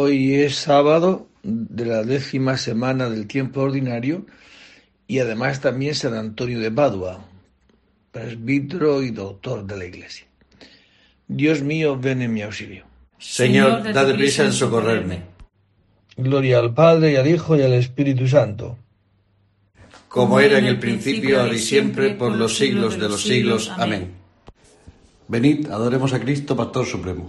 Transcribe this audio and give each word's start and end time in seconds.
Hoy 0.00 0.36
es 0.36 0.54
sábado 0.54 1.26
de 1.42 1.84
la 1.84 2.04
décima 2.04 2.56
semana 2.56 3.10
del 3.10 3.26
tiempo 3.26 3.62
ordinario 3.62 4.26
y 5.08 5.18
además 5.18 5.60
también 5.60 5.96
San 5.96 6.14
Antonio 6.14 6.60
de 6.60 6.70
Padua, 6.70 7.26
presbítero 8.12 9.02
y 9.02 9.10
doctor 9.10 9.66
de 9.66 9.76
la 9.76 9.86
Iglesia. 9.86 10.28
Dios 11.26 11.62
mío, 11.62 11.98
ven 11.98 12.22
en 12.22 12.32
mi 12.32 12.42
auxilio. 12.42 12.84
Señor, 13.18 13.92
dad 13.92 14.14
prisa 14.14 14.44
en 14.44 14.52
socorrerme. 14.52 15.22
Gloria 16.16 16.60
al 16.60 16.72
Padre 16.72 17.14
y 17.14 17.16
al 17.16 17.26
Hijo 17.26 17.56
y 17.56 17.62
al 17.62 17.72
Espíritu 17.72 18.28
Santo. 18.28 18.78
Como 20.06 20.38
era 20.38 20.60
en 20.60 20.66
el 20.66 20.78
principio, 20.78 21.40
ahora 21.40 21.54
y 21.54 21.58
siempre, 21.58 22.10
por 22.10 22.36
los 22.36 22.56
siglos 22.56 23.00
de 23.00 23.08
los 23.08 23.20
siglos. 23.20 23.72
Amén. 23.76 24.12
Venid, 25.26 25.68
adoremos 25.72 26.12
a 26.12 26.20
Cristo, 26.20 26.54
Pastor 26.54 26.86
Supremo. 26.86 27.28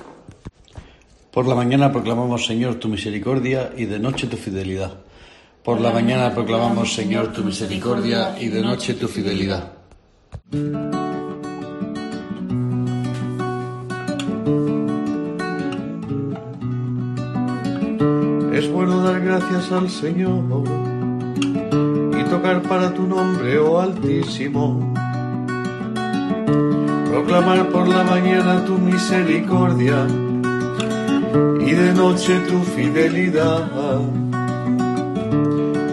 Por 1.31 1.47
la 1.47 1.55
mañana 1.55 1.93
proclamamos, 1.93 2.45
Señor, 2.45 2.75
tu 2.75 2.89
misericordia 2.89 3.71
y 3.77 3.85
de 3.85 3.99
noche 3.99 4.27
tu 4.27 4.35
fidelidad. 4.35 4.91
Por 5.63 5.79
la 5.79 5.91
mañana 5.91 6.35
proclamamos, 6.35 6.93
Señor, 6.93 7.31
tu 7.31 7.41
misericordia 7.41 8.35
y 8.37 8.49
de 8.49 8.61
noche 8.61 8.95
tu 8.95 9.07
fidelidad. 9.07 9.71
Es 18.51 18.69
bueno 18.69 19.01
dar 19.01 19.21
gracias 19.21 19.71
al 19.71 19.89
Señor 19.89 20.65
y 22.19 22.29
tocar 22.29 22.61
para 22.63 22.93
tu 22.93 23.03
nombre, 23.07 23.57
oh 23.57 23.79
Altísimo. 23.79 24.93
Proclamar 27.09 27.69
por 27.69 27.87
la 27.87 28.03
mañana 28.03 28.65
tu 28.65 28.77
misericordia 28.77 30.05
y 31.59 31.71
de 31.71 31.93
noche 31.93 32.39
tu 32.47 32.59
fidelidad. 32.61 33.69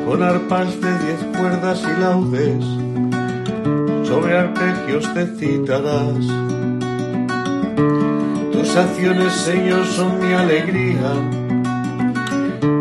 Con 0.06 0.22
arpas 0.22 0.80
de 0.80 0.98
diez 0.98 1.38
cuerdas 1.38 1.82
y 1.84 2.00
laudes, 2.00 2.64
sobre 4.04 4.38
arpegios 4.38 5.12
te 5.14 5.26
citarás. 5.26 6.26
Tus 8.52 8.76
acciones, 8.76 9.32
Señor, 9.34 9.84
son 9.86 10.18
mi 10.18 10.32
alegría 10.32 11.12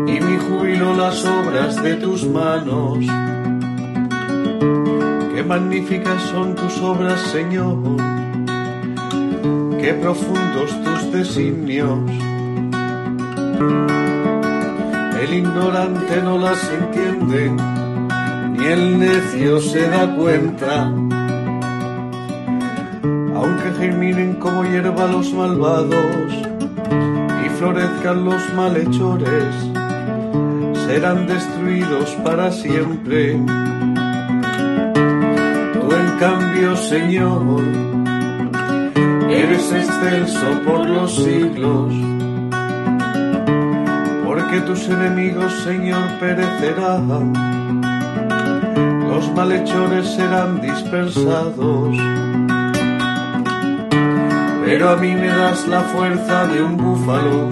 y 0.06 0.20
mi 0.20 0.38
júbilo 0.38 0.96
las 0.96 1.24
obras 1.24 1.80
de 1.82 1.94
tus 1.94 2.26
manos. 2.26 2.98
Qué 5.34 5.44
magníficas 5.44 6.20
son 6.22 6.56
tus 6.56 6.80
obras, 6.80 7.20
Señor, 7.20 7.78
qué 9.80 9.94
profundos 9.94 10.70
tus 10.82 11.12
designios. 11.12 12.27
El 15.20 15.34
ignorante 15.34 16.22
no 16.22 16.38
las 16.38 16.58
entiende, 16.70 17.50
ni 18.52 18.64
el 18.64 18.98
necio 18.98 19.60
se 19.60 19.88
da 19.88 20.14
cuenta. 20.14 20.92
Aunque 23.34 23.72
germinen 23.78 24.34
como 24.34 24.64
hierba 24.64 25.06
los 25.06 25.32
malvados 25.32 26.32
y 27.44 27.48
florezcan 27.50 28.24
los 28.24 28.42
malhechores, 28.54 29.54
serán 30.86 31.26
destruidos 31.26 32.10
para 32.24 32.50
siempre. 32.50 33.34
Tú 35.72 35.92
en 35.92 36.18
cambio, 36.18 36.76
Señor, 36.76 37.60
eres 39.28 39.72
excelso 39.72 40.62
por 40.64 40.88
los 40.88 41.14
siglos, 41.14 41.92
porque 44.48 44.62
tus 44.62 44.88
enemigos, 44.88 45.52
Señor, 45.62 46.08
perecerán, 46.18 47.34
los 49.06 49.30
malhechores 49.34 50.08
serán 50.08 50.62
dispersados. 50.62 51.94
Pero 54.64 54.88
a 54.88 54.96
mí 54.96 55.14
me 55.14 55.26
das 55.28 55.68
la 55.68 55.80
fuerza 55.80 56.46
de 56.46 56.62
un 56.62 56.78
búfalo 56.78 57.50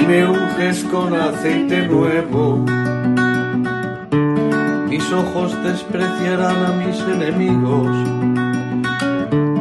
y 0.00 0.06
me 0.06 0.26
unges 0.26 0.82
con 0.84 1.14
aceite 1.14 1.86
nuevo. 1.86 2.64
Mis 4.88 5.12
ojos 5.12 5.56
despreciarán 5.62 6.64
a 6.64 6.72
mis 6.72 6.98
enemigos, 7.02 7.86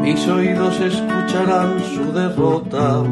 mis 0.01 0.27
oídos 0.27 0.79
escucharán 0.79 1.79
su 1.93 2.11
derrota. 2.11 3.03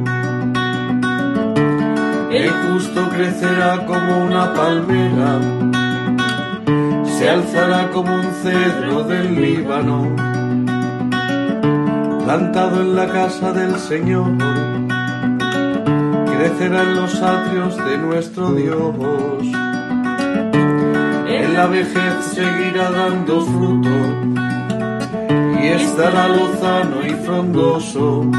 El 2.38 2.51
justo 2.51 3.10
crecerá 3.10 3.84
como 3.88 4.25
una 4.25 4.54
palmera, 4.54 5.39
se 7.04 7.28
alzará 7.28 7.89
como 7.89 8.13
un 8.13 8.31
cedro 8.44 9.04
del 9.06 9.42
Líbano, 9.42 10.16
plantado 12.24 12.81
en 12.81 12.95
la 12.95 13.07
casa 13.07 13.51
del 13.54 13.75
Señor, 13.80 14.38
crecerá 16.28 16.84
en 16.84 16.95
los 16.98 17.19
atrios 17.24 17.75
de 17.75 17.98
nuestro 17.98 18.54
Dios. 18.54 19.48
En 21.28 21.54
la 21.56 21.66
vejez 21.66 22.24
seguirá 22.36 22.92
dando 22.92 23.42
fruto 23.42 23.98
y 25.60 25.68
estará 25.69 26.28
lozano 26.28 26.98
y 27.04 27.13
frondoso 27.25 28.30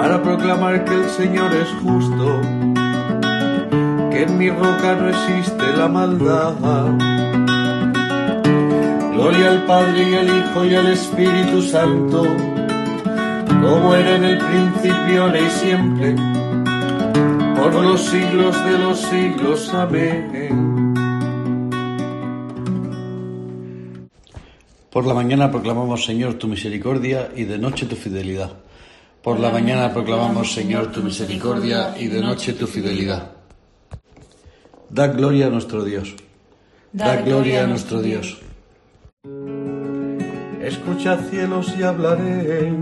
para 0.00 0.22
proclamar 0.22 0.82
que 0.86 0.94
el 0.94 1.10
Señor 1.10 1.52
es 1.54 1.68
justo 1.82 2.40
en 4.22 4.38
mi 4.38 4.50
roca 4.50 4.96
no 4.96 5.08
existe 5.08 5.76
la 5.76 5.88
maldad. 5.88 6.54
Gloria 9.12 9.50
al 9.50 9.64
Padre 9.66 10.10
y 10.10 10.14
al 10.14 10.28
Hijo 10.28 10.64
y 10.64 10.74
al 10.74 10.86
Espíritu 10.88 11.62
Santo, 11.62 12.24
como 13.62 13.94
era 13.94 14.16
en 14.16 14.24
el 14.24 14.38
principio, 14.38 15.22
ahora 15.22 15.40
y 15.40 15.50
siempre, 15.50 16.16
por 17.56 17.74
los 17.74 18.00
siglos 18.00 18.64
de 18.64 18.78
los 18.78 18.98
siglos. 18.98 19.74
Amén. 19.74 20.94
Por 24.90 25.06
la 25.06 25.14
mañana 25.14 25.50
proclamamos, 25.50 26.04
Señor, 26.04 26.34
tu 26.34 26.48
misericordia 26.48 27.30
y 27.36 27.44
de 27.44 27.58
noche 27.58 27.86
tu 27.86 27.96
fidelidad. 27.96 28.69
Por 29.22 29.38
la 29.38 29.50
mañana 29.50 29.92
proclamamos, 29.92 30.52
Señor, 30.54 30.92
tu 30.92 31.02
misericordia 31.02 31.94
y 31.98 32.08
de 32.08 32.22
noche 32.22 32.54
tu 32.54 32.66
fidelidad. 32.66 33.32
Da 34.88 35.08
gloria 35.08 35.48
a 35.48 35.50
nuestro 35.50 35.84
Dios. 35.84 36.14
Da, 36.92 37.16
gloria 37.16 37.64
a 37.64 37.66
nuestro 37.66 38.00
Dios. 38.00 38.38
Escucha 40.62 41.18
cielos 41.30 41.72
y 41.78 41.82
hablaré. 41.82 42.72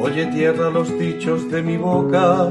Oye 0.00 0.26
tierra 0.26 0.68
los 0.68 0.90
dichos 0.98 1.50
de 1.50 1.62
mi 1.62 1.78
boca. 1.78 2.48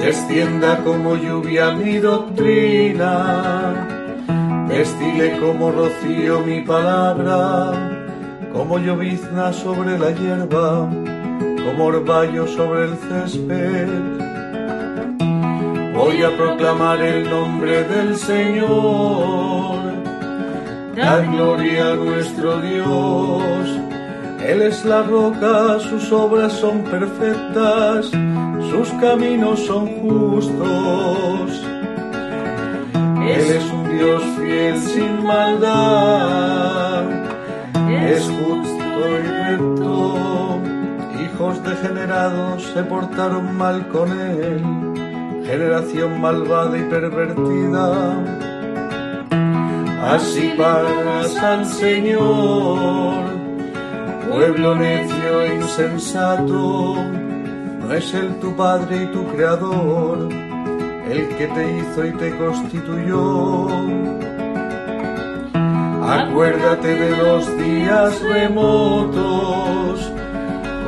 Descienda 0.00 0.82
como 0.82 1.16
lluvia 1.16 1.72
mi 1.72 1.98
doctrina. 1.98 3.86
Destile 4.66 5.38
como 5.38 5.70
rocío 5.70 6.40
mi 6.40 6.62
palabra. 6.62 8.01
Como 8.52 8.78
llovizna 8.78 9.52
sobre 9.52 9.98
la 9.98 10.10
hierba. 10.10 10.88
Como 11.64 11.84
orvallo 11.86 12.46
sobre 12.46 12.84
el 12.84 12.96
césped 12.96 14.22
voy 16.04 16.22
a 16.22 16.36
proclamar 16.36 17.00
el 17.00 17.28
nombre 17.28 17.84
del 17.84 18.16
Señor. 18.16 19.80
Da 20.96 21.20
gloria 21.20 21.92
a 21.92 21.96
nuestro 21.96 22.60
Dios. 22.60 23.78
Él 24.44 24.62
es 24.62 24.84
la 24.84 25.02
roca, 25.02 25.78
sus 25.78 26.10
obras 26.10 26.52
son 26.54 26.82
perfectas, 26.82 28.10
sus 28.70 28.88
caminos 29.00 29.60
son 29.60 29.86
justos. 30.02 31.62
Él 33.34 33.46
es 33.58 33.64
un 33.72 33.96
Dios 33.96 34.22
fiel 34.36 34.76
sin 34.80 35.24
maldad, 35.24 37.04
es 37.94 38.24
justo 38.24 39.08
y 39.08 39.28
recto. 39.28 40.60
Hijos 41.24 41.62
degenerados 41.64 42.62
se 42.74 42.82
portaron 42.84 43.56
mal 43.56 43.88
con 43.88 44.10
él 44.20 44.62
generación 45.44 46.20
malvada 46.20 46.78
y 46.78 46.82
pervertida. 46.84 48.16
Así 50.02 50.52
pagas 50.56 51.36
al 51.36 51.66
Señor, 51.66 53.22
pueblo 54.30 54.74
necio 54.74 55.42
e 55.42 55.54
insensato. 55.56 56.96
No 57.80 57.92
es 57.92 58.14
Él 58.14 58.34
tu 58.40 58.54
Padre 58.56 59.02
y 59.02 59.06
tu 59.06 59.26
Creador, 59.28 60.28
el 61.10 61.28
que 61.36 61.46
te 61.48 61.78
hizo 61.78 62.06
y 62.06 62.12
te 62.12 62.36
constituyó. 62.36 63.68
Acuérdate 66.02 66.94
de 66.94 67.16
los 67.16 67.58
días 67.58 68.20
remotos, 68.22 70.10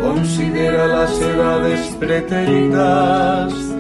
considera 0.03 0.87
las 0.87 1.21
edades 1.21 1.95
pretéritas 2.01 3.75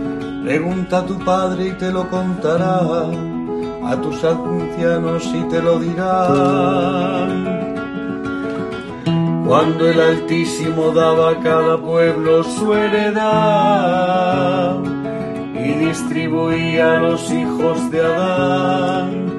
Pregunta 0.44 0.98
a 0.98 1.06
tu 1.06 1.18
padre 1.20 1.68
y 1.68 1.72
te 1.72 1.90
lo 1.90 2.06
contará, 2.10 2.80
a 2.80 3.96
tus 4.02 4.22
ancianos 4.22 5.24
y 5.34 5.42
te 5.48 5.62
lo 5.62 5.78
dirán. 5.78 7.64
Cuando 9.46 9.88
el 9.88 9.98
Altísimo 9.98 10.90
daba 10.90 11.30
a 11.30 11.40
cada 11.40 11.78
pueblo 11.78 12.44
su 12.44 12.74
heredad 12.74 14.76
y 15.54 15.72
distribuía 15.86 16.98
a 16.98 17.00
los 17.00 17.30
hijos 17.30 17.90
de 17.90 18.02
Adán, 18.02 19.33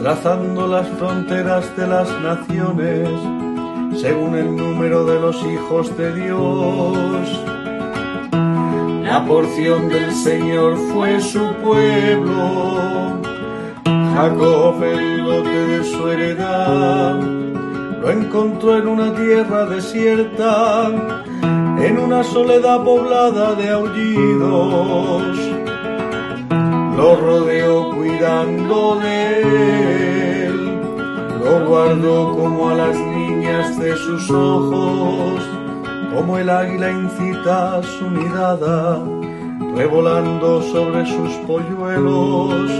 trazando 0.00 0.66
las 0.66 0.88
fronteras 0.98 1.76
de 1.76 1.86
las 1.86 2.08
naciones 2.20 3.08
según 4.00 4.36
el 4.36 4.56
número 4.56 5.04
de 5.04 5.20
los 5.20 5.36
hijos 5.44 5.96
de 5.96 6.12
Dios 6.14 7.50
la 9.10 9.26
porción 9.26 9.88
del 9.88 10.12
Señor 10.12 10.76
fue 10.92 11.20
su 11.20 11.40
pueblo, 11.64 13.18
Jacob 13.84 14.80
el 14.84 15.18
lote 15.18 15.48
de 15.48 15.82
su 15.82 16.08
heredad. 16.08 17.18
Lo 18.00 18.08
encontró 18.08 18.78
en 18.78 18.86
una 18.86 19.12
tierra 19.12 19.66
desierta, 19.66 20.92
en 21.42 21.98
una 21.98 22.22
soledad 22.22 22.84
poblada 22.84 23.56
de 23.56 23.70
aullidos. 23.70 25.49
Lo 27.00 27.16
rodeó 27.16 27.90
cuidando 27.96 28.96
de 28.96 30.44
él, 30.44 30.80
lo 31.42 31.66
guardó 31.66 32.36
como 32.36 32.68
a 32.68 32.74
las 32.74 32.96
niñas 32.98 33.78
de 33.78 33.96
sus 33.96 34.30
ojos 34.30 35.40
como 36.14 36.36
el 36.38 36.50
águila 36.50 36.90
incita 36.90 37.82
su 37.82 38.04
mirada, 38.10 39.02
revolando 39.74 40.60
sobre 40.62 41.06
sus 41.06 41.32
polluelos. 41.46 42.70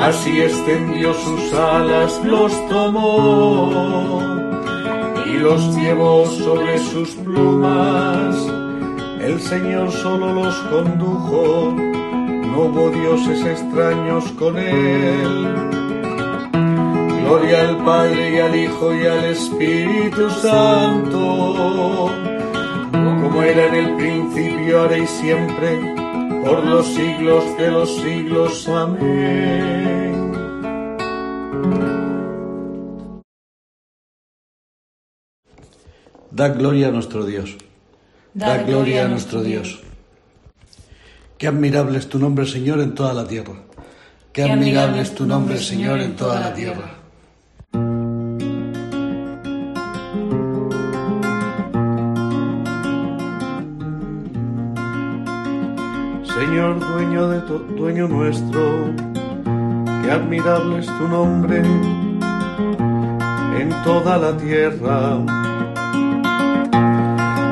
Así 0.00 0.40
extendió 0.40 1.12
sus 1.14 1.52
alas, 1.54 2.20
los 2.24 2.52
tomó 2.68 4.20
y 5.26 5.38
los 5.38 5.76
llevó 5.76 6.26
sobre 6.26 6.78
sus 6.78 7.10
plumas. 7.10 8.36
El 9.20 9.40
Señor 9.40 9.92
solo 9.92 10.32
los 10.32 10.54
condujo, 10.70 11.76
no 12.58 12.64
hubo 12.64 12.90
dioses 12.90 13.44
extraños 13.44 14.32
con 14.32 14.58
él 14.58 15.54
Gloria 17.22 17.68
al 17.68 17.84
Padre 17.84 18.34
y 18.34 18.38
al 18.40 18.56
Hijo 18.56 18.94
y 18.94 19.06
al 19.06 19.24
Espíritu 19.26 20.30
Santo, 20.30 22.10
como 22.90 23.42
era 23.42 23.66
en 23.66 23.74
el 23.74 23.96
principio, 23.96 24.80
ahora 24.80 24.96
y 24.96 25.06
siempre, 25.06 25.94
por 26.42 26.64
los 26.64 26.86
siglos 26.86 27.44
de 27.58 27.70
los 27.70 27.96
siglos. 27.96 28.66
Amén. 28.68 30.32
Da 36.30 36.48
gloria 36.48 36.88
a 36.88 36.90
nuestro 36.92 37.26
Dios. 37.26 37.58
Da, 38.32 38.62
gloria 38.62 39.04
a 39.04 39.08
nuestro 39.08 39.42
Dios. 39.42 39.82
Qué 41.38 41.46
admirable 41.46 41.98
es 41.98 42.08
tu 42.08 42.18
nombre, 42.18 42.46
Señor, 42.46 42.80
en 42.80 42.96
toda 42.96 43.14
la 43.14 43.24
tierra. 43.24 43.54
Qué 44.32 44.42
admirable 44.42 45.02
es 45.02 45.14
tu 45.14 45.24
nombre, 45.24 45.56
Señor, 45.58 46.00
en 46.00 46.16
toda 46.16 46.40
la 46.40 46.52
tierra. 46.52 46.90
Señor, 56.24 56.80
dueño 56.80 57.28
de 57.28 57.40
tu, 57.42 57.58
dueño 57.76 58.08
nuestro, 58.08 58.92
qué 60.02 60.10
admirable 60.10 60.80
es 60.80 60.86
tu 60.86 61.06
nombre 61.06 61.62
en 63.60 63.70
toda 63.84 64.18
la 64.18 64.36
tierra. 64.36 65.18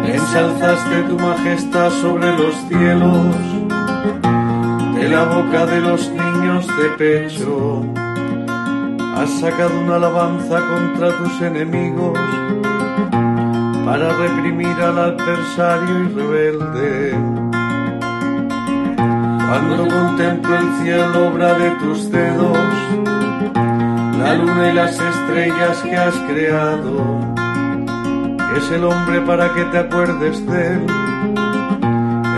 Ensalzaste 0.08 1.02
tu 1.08 1.18
majestad 1.20 1.90
sobre 2.00 2.36
los 2.36 2.54
cielos, 2.68 3.55
de 4.94 5.08
la 5.08 5.24
boca 5.24 5.66
de 5.66 5.80
los 5.80 6.10
niños 6.10 6.66
de 6.66 6.88
pecho. 6.96 7.84
Has 9.16 9.30
sacado 9.40 9.80
una 9.80 9.96
alabanza 9.96 10.60
contra 10.60 11.16
tus 11.16 11.40
enemigos 11.40 12.18
para 13.84 14.12
reprimir 14.14 14.76
al 14.82 14.98
adversario 14.98 16.04
y 16.04 16.08
rebelde. 16.08 17.14
Cuando 19.48 19.88
contemplo 19.88 20.56
el 20.56 20.74
cielo, 20.82 21.28
obra 21.28 21.54
de 21.54 21.70
tus 21.82 22.10
dedos, 22.10 22.58
la 24.18 24.34
luna 24.34 24.70
y 24.70 24.74
las 24.74 24.98
estrellas 24.98 25.78
que 25.82 25.96
has 25.96 26.14
creado, 26.28 27.36
es 28.56 28.70
el 28.72 28.84
hombre 28.84 29.20
para 29.20 29.52
que 29.54 29.64
te 29.66 29.78
acuerdes 29.78 30.44
de 30.46 30.66
él, 30.66 30.86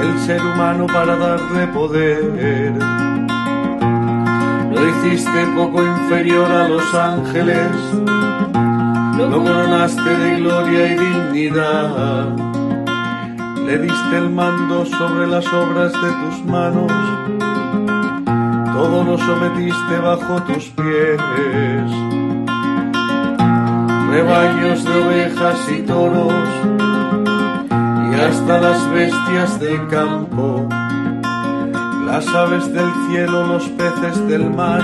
el 0.03 0.19
ser 0.21 0.41
humano 0.45 0.87
para 0.87 1.17
darle 1.17 1.67
poder. 1.69 2.73
Lo 4.73 4.89
hiciste 4.89 5.47
poco 5.57 5.83
inferior 5.83 6.51
a 6.51 6.69
los 6.69 6.95
ángeles, 6.95 7.71
lo 9.19 9.43
coronaste 9.43 10.11
de 10.17 10.37
gloria 10.41 10.87
y 10.87 10.99
dignidad. 10.99 12.37
Le 13.67 13.79
diste 13.79 14.17
el 14.17 14.31
mando 14.31 14.87
sobre 14.87 15.27
las 15.27 15.47
obras 15.53 15.93
de 15.93 16.11
tus 16.23 16.45
manos, 16.47 16.93
todo 18.73 19.05
lo 19.05 19.19
sometiste 19.19 19.99
bajo 20.03 20.43
tus 20.45 20.65
pies. 20.71 21.21
Rebaños 24.11 24.85
de 24.85 25.03
ovejas 25.03 25.69
y 25.71 25.83
toros, 25.83 26.33
hasta 28.21 28.61
las 28.61 28.91
bestias 28.91 29.61
del 29.61 29.87
campo, 29.89 30.69
las 32.07 32.27
aves 32.29 32.73
del 32.73 32.91
cielo, 33.09 33.47
los 33.47 33.69
peces 33.69 34.29
del 34.29 34.51
mar 34.51 34.83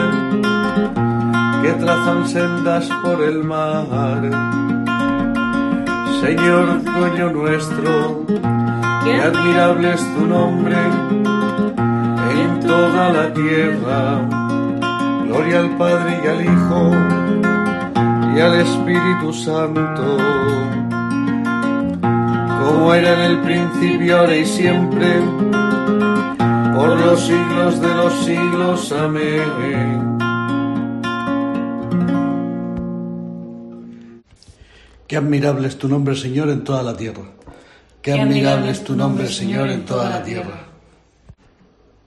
que 1.63 1.73
trazan 1.73 2.29
sendas 2.29 2.89
por 3.03 3.23
el 3.23 3.43
mar. 3.43 4.21
Señor, 6.21 6.83
dueño 6.85 7.31
nuestro, 7.33 8.25
qué 9.05 9.21
admirable 9.21 9.95
es 9.95 10.15
tu 10.15 10.27
nombre 10.27 10.77
en 12.39 12.61
toda 12.61 13.13
la 13.13 13.33
tierra. 13.33 14.29
Gloria 15.27 15.61
al 15.61 15.71
Padre 15.77 16.21
y 16.23 16.29
al 16.29 16.45
Hijo 16.45 16.91
y 18.37 18.41
al 18.41 18.55
Espíritu 18.61 19.33
Santo, 19.33 20.19
como 22.65 22.95
era 22.95 23.13
en 23.13 23.33
el 23.33 23.41
principio, 23.43 24.19
ahora 24.19 24.37
y 24.37 24.47
siempre, 24.47 25.21
por 26.75 26.99
los 26.99 27.21
siglos 27.21 27.81
de 27.81 27.95
los 27.95 28.25
siglos. 28.25 28.93
Amén. 28.93 30.19
Qué 35.07 35.17
admirable 35.19 35.69
es 35.69 35.77
tu 35.77 35.89
nombre, 35.89 36.17
Señor, 36.17 36.49
en 36.49 36.65
toda 36.65 36.83
la 36.83 36.97
tierra. 36.97 37.25
Qué 38.01 38.13
admirable 38.13 38.71
es 38.71 38.83
tu 38.83 38.97
nombre, 38.97 39.29
Señor, 39.29 39.69
en 39.71 39.85
toda 39.85 40.09
la 40.09 40.25
tierra. 40.25 40.67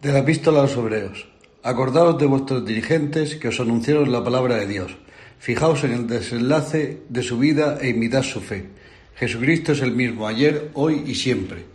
De 0.02 0.12
la 0.12 0.20
epístola 0.20 0.60
a 0.60 0.62
los 0.64 0.76
hebreos. 0.76 1.28
Acordaos 1.64 2.18
de 2.18 2.26
vuestros 2.26 2.66
dirigentes 2.66 3.36
que 3.36 3.50
os 3.50 3.60
anunciaron 3.60 4.12
la 4.12 4.24
palabra 4.24 4.56
de 4.56 4.68
Dios. 4.68 4.98
Fijaos 5.40 5.84
en 5.84 5.92
el 5.94 6.08
desenlace 6.08 7.04
de 7.10 7.24
su 7.24 7.38
vida 7.38 7.78
e 7.80 7.90
imitad 7.90 8.24
su 8.24 8.42
fe. 8.42 8.77
Jesucristo 9.20 9.72
es 9.72 9.82
el 9.82 9.94
mismo 9.94 10.28
ayer, 10.28 10.70
hoy 10.76 11.04
y 11.08 11.16
siempre. 11.16 11.66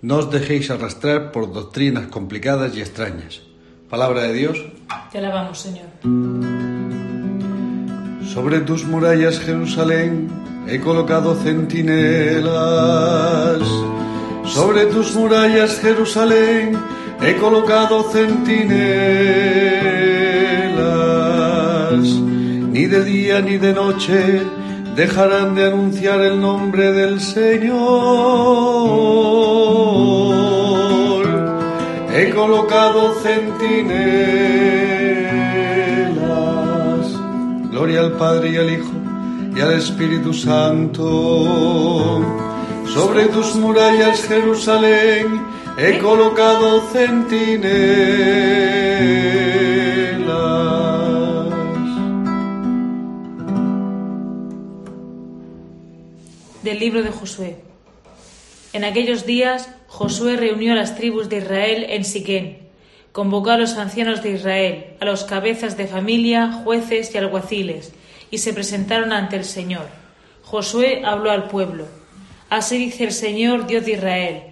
No 0.00 0.16
os 0.16 0.30
dejéis 0.30 0.70
arrastrar 0.70 1.30
por 1.30 1.52
doctrinas 1.52 2.06
complicadas 2.06 2.74
y 2.74 2.80
extrañas. 2.80 3.42
Palabra 3.90 4.22
de 4.22 4.32
Dios. 4.32 4.64
Te 5.12 5.18
alabamos, 5.18 5.58
Señor. 5.58 5.84
Sobre 8.26 8.60
tus 8.60 8.84
murallas, 8.84 9.38
Jerusalén, 9.40 10.30
he 10.66 10.80
colocado 10.80 11.34
centinelas. 11.34 12.48
Sobre 14.46 14.86
tus 14.86 15.14
murallas, 15.14 15.78
Jerusalén, 15.80 16.78
he 17.20 17.36
colocado 17.36 18.04
centinelas. 18.10 18.56
Ni 22.72 22.86
de 22.86 23.04
día 23.04 23.42
ni 23.42 23.58
de 23.58 23.74
noche 23.74 24.40
dejarán 24.96 25.54
de 25.54 25.66
anunciar 25.66 26.20
el 26.22 26.40
nombre 26.40 26.90
del 26.92 27.20
Señor. 27.20 27.76
He 32.14 32.30
colocado 32.30 33.14
centinelas. 33.22 33.90
Gloria 37.70 38.00
al 38.00 38.12
Padre 38.12 38.52
y 38.52 38.56
al 38.56 38.70
Hijo 38.70 38.92
y 39.54 39.60
al 39.60 39.74
Espíritu 39.74 40.32
Santo. 40.32 42.24
Sobre 42.86 43.26
tus 43.26 43.54
murallas, 43.56 44.22
Jerusalén, 44.22 45.42
he 45.76 45.98
colocado 45.98 46.80
centinelas. 46.90 49.45
Libro 56.78 57.02
de 57.02 57.10
Josué. 57.10 57.56
En 58.72 58.84
aquellos 58.84 59.24
días, 59.24 59.70
Josué 59.88 60.36
reunió 60.36 60.72
a 60.72 60.76
las 60.76 60.96
tribus 60.96 61.28
de 61.28 61.38
Israel 61.38 61.86
en 61.88 62.04
Siquén. 62.04 62.68
Convocó 63.12 63.50
a 63.50 63.56
los 63.56 63.78
ancianos 63.78 64.22
de 64.22 64.32
Israel, 64.32 64.86
a 65.00 65.06
los 65.06 65.24
cabezas 65.24 65.76
de 65.76 65.86
familia, 65.86 66.52
jueces 66.52 67.14
y 67.14 67.18
alguaciles, 67.18 67.92
y 68.30 68.38
se 68.38 68.52
presentaron 68.52 69.12
ante 69.12 69.36
el 69.36 69.44
Señor. 69.44 69.86
Josué 70.42 71.02
habló 71.04 71.30
al 71.30 71.48
pueblo. 71.48 71.86
Así 72.50 72.76
dice 72.76 73.04
el 73.04 73.12
Señor, 73.12 73.66
Dios 73.66 73.86
de 73.86 73.92
Israel. 73.92 74.42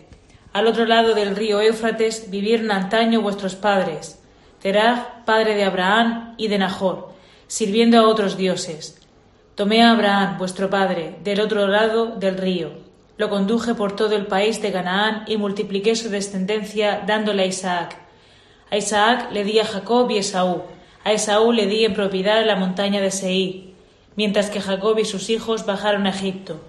Al 0.54 0.66
otro 0.66 0.87
lado 0.87 1.14
del 1.14 1.37
río 1.37 1.61
Éufrates 1.61 2.31
vivieron 2.31 2.71
antaño 2.71 3.21
vuestros 3.21 3.54
padres, 3.54 4.19
Terah, 4.62 5.23
padre 5.26 5.57
de 5.57 5.64
Abraham 5.64 6.35
y 6.38 6.49
de 6.49 6.59
Nahor, 6.59 7.12
sirviendo 7.49 7.99
a 7.99 8.09
otros 8.09 8.37
dioses. 8.37 9.03
Tomé 9.54 9.82
a 9.82 9.92
Abraham, 9.92 10.37
vuestro 10.37 10.68
padre, 10.68 11.14
del 11.23 11.38
otro 11.38 11.68
lado 11.68 12.16
del 12.16 12.37
río. 12.38 12.73
Lo 13.16 13.30
conduje 13.30 13.75
por 13.75 13.94
todo 13.94 14.16
el 14.16 14.26
país 14.26 14.61
de 14.61 14.73
Canaán 14.73 15.23
y 15.28 15.37
multipliqué 15.37 15.94
su 15.94 16.08
descendencia 16.08 17.04
dándole 17.06 17.44
a 17.44 17.46
Isaac. 17.46 17.96
A 18.73 18.76
Isaac 18.76 19.30
le 19.30 19.44
di 19.44 19.61
a 19.61 19.64
Jacob 19.64 20.11
y 20.11 20.18
Esaú. 20.18 20.62
A 21.04 21.12
Esaú 21.12 21.52
le 21.52 21.66
di 21.66 21.84
en 21.84 21.94
propiedad 21.94 22.44
la 22.44 22.56
montaña 22.56 23.00
de 23.00 23.12
Seir, 23.12 23.75
mientras 24.16 24.50
que 24.50 24.61
Jacob 24.61 24.99
y 24.99 25.04
sus 25.04 25.30
hijos 25.30 25.64
bajaron 25.64 26.08
a 26.08 26.11
Egipto. 26.11 26.61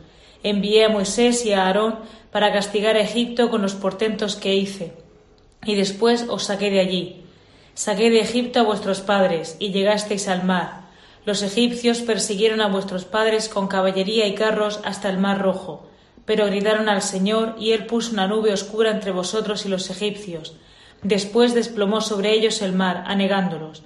Envié 0.44 0.86
a 0.86 0.90
Moisés 0.90 1.44
y 1.44 1.54
a 1.54 1.66
Aarón 1.66 1.96
para 2.32 2.54
castigar 2.54 2.98
a 2.98 3.02
Egipto 3.02 3.50
con 3.50 3.64
los 3.64 3.74
portentos 3.74 4.36
que 4.36 4.54
hice, 4.54 4.94
y 5.66 5.74
después 5.74 6.28
os 6.30 6.44
saqué 6.44 6.70
de 6.70 6.82
allí. 6.82 7.24
Saqué 7.74 8.12
de 8.12 8.20
Egipto 8.20 8.60
a 8.60 8.64
vuestros 8.64 9.02
padres, 9.02 9.58
y 9.58 9.72
llegasteis 9.72 10.28
al 10.28 10.44
mar. 10.44 10.85
Los 11.26 11.42
egipcios 11.42 12.02
persiguieron 12.02 12.62
a 12.62 12.68
vuestros 12.68 13.06
padres 13.06 13.50
con 13.50 13.68
caballería 13.68 14.28
y 14.28 14.36
carros 14.36 14.80
hasta 14.84 15.10
el 15.10 15.18
mar 15.18 15.42
rojo, 15.42 15.90
pero 16.26 16.46
gritaron 16.46 16.88
al 16.88 17.02
Señor, 17.02 17.56
y 17.60 17.72
él 17.72 17.88
puso 17.88 18.12
una 18.14 18.28
nube 18.28 18.54
oscura 18.54 18.92
entre 18.92 19.12
vosotros 19.12 19.66
y 19.66 19.70
los 19.70 19.90
egipcios. 19.90 20.56
Después 21.02 21.54
desplomó 21.54 22.02
sobre 22.02 22.34
ellos 22.34 22.62
el 22.62 22.74
mar, 22.74 23.04
anegándolos. 23.08 23.84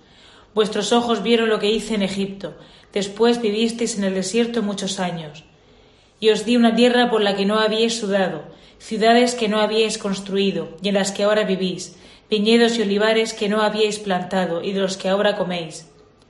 Vuestros 0.54 0.92
ojos 0.92 1.24
vieron 1.24 1.50
lo 1.50 1.60
que 1.60 1.72
hice 1.72 1.96
en 1.96 2.02
Egipto. 2.02 2.56
Después 2.94 3.42
vivisteis 3.42 3.98
en 3.98 4.04
el 4.04 4.14
desierto 4.14 4.62
muchos 4.62 5.00
años. 5.00 5.44
Y 6.20 6.32
os 6.32 6.46
di 6.46 6.58
una 6.58 6.76
tierra 6.76 7.10
por 7.10 7.22
la 7.22 7.36
que 7.36 7.46
no 7.46 7.60
habíais 7.60 7.98
sudado, 7.98 8.44
ciudades 8.80 9.36
que 9.36 9.48
no 9.48 9.62
habíais 9.62 9.98
construido, 9.98 10.78
y 10.82 10.90
en 10.90 10.96
las 10.96 11.12
que 11.12 11.24
ahora 11.24 11.44
vivís, 11.44 11.98
viñedos 12.30 12.78
y 12.78 12.82
olivares 12.82 13.34
que 13.34 13.48
no 13.48 13.62
habíais 13.62 14.00
plantado, 14.00 14.62
y 14.62 14.74
de 14.74 14.82
los 14.82 14.98
que 14.98 15.08
ahora 15.08 15.38
coméis. 15.38 15.90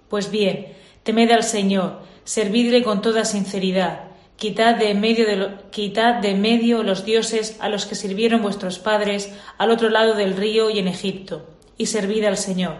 Pues 0.10 0.32
bien, 0.32 0.79
temed 1.04 1.32
al 1.32 1.44
Señor, 1.44 2.00
servidle 2.24 2.84
con 2.84 3.02
toda 3.02 3.26
sinceridad, 3.26 4.02
quitad 4.36 4.76
de, 4.76 4.94
medio 4.94 5.26
de 5.26 6.34
medio 6.36 6.84
los 6.84 7.04
dioses 7.04 7.58
a 7.60 7.70
los 7.70 7.86
que 7.86 7.96
sirvieron 7.96 8.42
vuestros 8.42 8.80
padres 8.80 9.32
al 9.58 9.72
otro 9.72 9.90
lado 9.90 10.14
del 10.14 10.38
río 10.38 10.70
y 10.70 10.80
en 10.80 10.88
Egipto, 10.88 11.48
y 11.78 11.88
servid 11.88 12.24
al 12.26 12.38
Señor. 12.38 12.76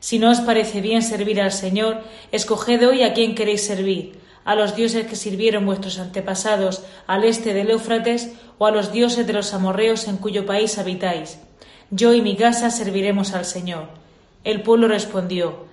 Si 0.00 0.18
no 0.18 0.30
os 0.30 0.40
parece 0.40 0.80
bien 0.80 1.02
servir 1.02 1.40
al 1.40 1.52
Señor, 1.52 2.02
escoged 2.32 2.86
hoy 2.86 3.02
a 3.04 3.14
quién 3.14 3.34
queréis 3.34 3.64
servir, 3.64 4.18
a 4.44 4.54
los 4.54 4.74
dioses 4.74 5.06
que 5.06 5.16
sirvieron 5.16 5.64
vuestros 5.64 5.98
antepasados 5.98 6.82
al 7.06 7.24
este 7.24 7.54
del 7.54 7.70
Éufrates, 7.70 8.32
o 8.58 8.66
a 8.66 8.70
los 8.70 8.92
dioses 8.92 9.26
de 9.26 9.32
los 9.32 9.54
amorreos 9.54 10.08
en 10.08 10.16
cuyo 10.16 10.44
país 10.44 10.78
habitáis. 10.78 11.38
Yo 11.90 12.14
y 12.14 12.20
mi 12.20 12.36
casa 12.36 12.70
serviremos 12.70 13.32
al 13.32 13.44
Señor. 13.44 13.88
El 14.44 14.62
pueblo 14.62 14.88
respondió, 14.88 15.66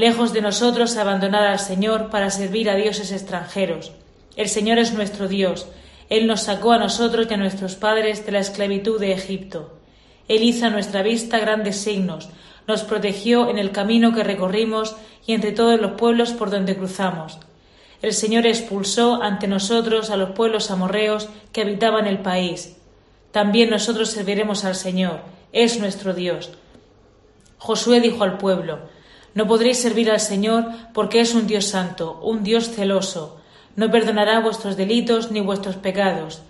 Lejos 0.00 0.32
de 0.32 0.40
nosotros 0.40 0.96
abandonar 0.96 1.46
al 1.46 1.58
Señor 1.58 2.08
para 2.08 2.30
servir 2.30 2.70
a 2.70 2.74
dioses 2.74 3.12
extranjeros. 3.12 3.92
El 4.34 4.48
Señor 4.48 4.78
es 4.78 4.94
nuestro 4.94 5.28
Dios. 5.28 5.68
Él 6.08 6.26
nos 6.26 6.44
sacó 6.44 6.72
a 6.72 6.78
nosotros 6.78 7.26
y 7.28 7.34
a 7.34 7.36
nuestros 7.36 7.74
padres 7.74 8.24
de 8.24 8.32
la 8.32 8.38
esclavitud 8.38 8.98
de 8.98 9.12
Egipto. 9.12 9.76
Él 10.26 10.42
hizo 10.42 10.64
a 10.64 10.70
nuestra 10.70 11.02
vista 11.02 11.38
grandes 11.38 11.82
signos, 11.82 12.30
nos 12.66 12.82
protegió 12.82 13.50
en 13.50 13.58
el 13.58 13.72
camino 13.72 14.14
que 14.14 14.24
recorrimos 14.24 14.96
y 15.26 15.34
entre 15.34 15.52
todos 15.52 15.78
los 15.78 15.92
pueblos 16.00 16.30
por 16.30 16.48
donde 16.48 16.78
cruzamos. 16.78 17.38
El 18.00 18.14
Señor 18.14 18.46
expulsó 18.46 19.22
ante 19.22 19.48
nosotros 19.48 20.08
a 20.08 20.16
los 20.16 20.30
pueblos 20.30 20.70
amorreos 20.70 21.28
que 21.52 21.60
habitaban 21.60 22.06
el 22.06 22.20
país. 22.20 22.74
También 23.32 23.68
nosotros 23.68 24.08
serviremos 24.08 24.64
al 24.64 24.76
Señor, 24.76 25.20
es 25.52 25.78
nuestro 25.78 26.14
Dios. 26.14 26.52
Josué 27.58 28.00
dijo 28.00 28.24
al 28.24 28.38
pueblo, 28.38 28.78
No 29.34 29.46
podréis 29.46 29.80
servir 29.80 30.10
al 30.10 30.20
Señor 30.20 30.66
porque 30.92 31.20
es 31.20 31.34
un 31.34 31.46
Dios 31.46 31.66
santo, 31.66 32.20
un 32.22 32.42
Dios 32.42 32.70
celoso. 32.70 33.38
No 33.76 33.90
perdonará 33.90 34.40
vuestros 34.40 34.76
delitos 34.76 35.30
ni 35.30 35.40
vuestros 35.40 35.76
pecados. 35.76 36.42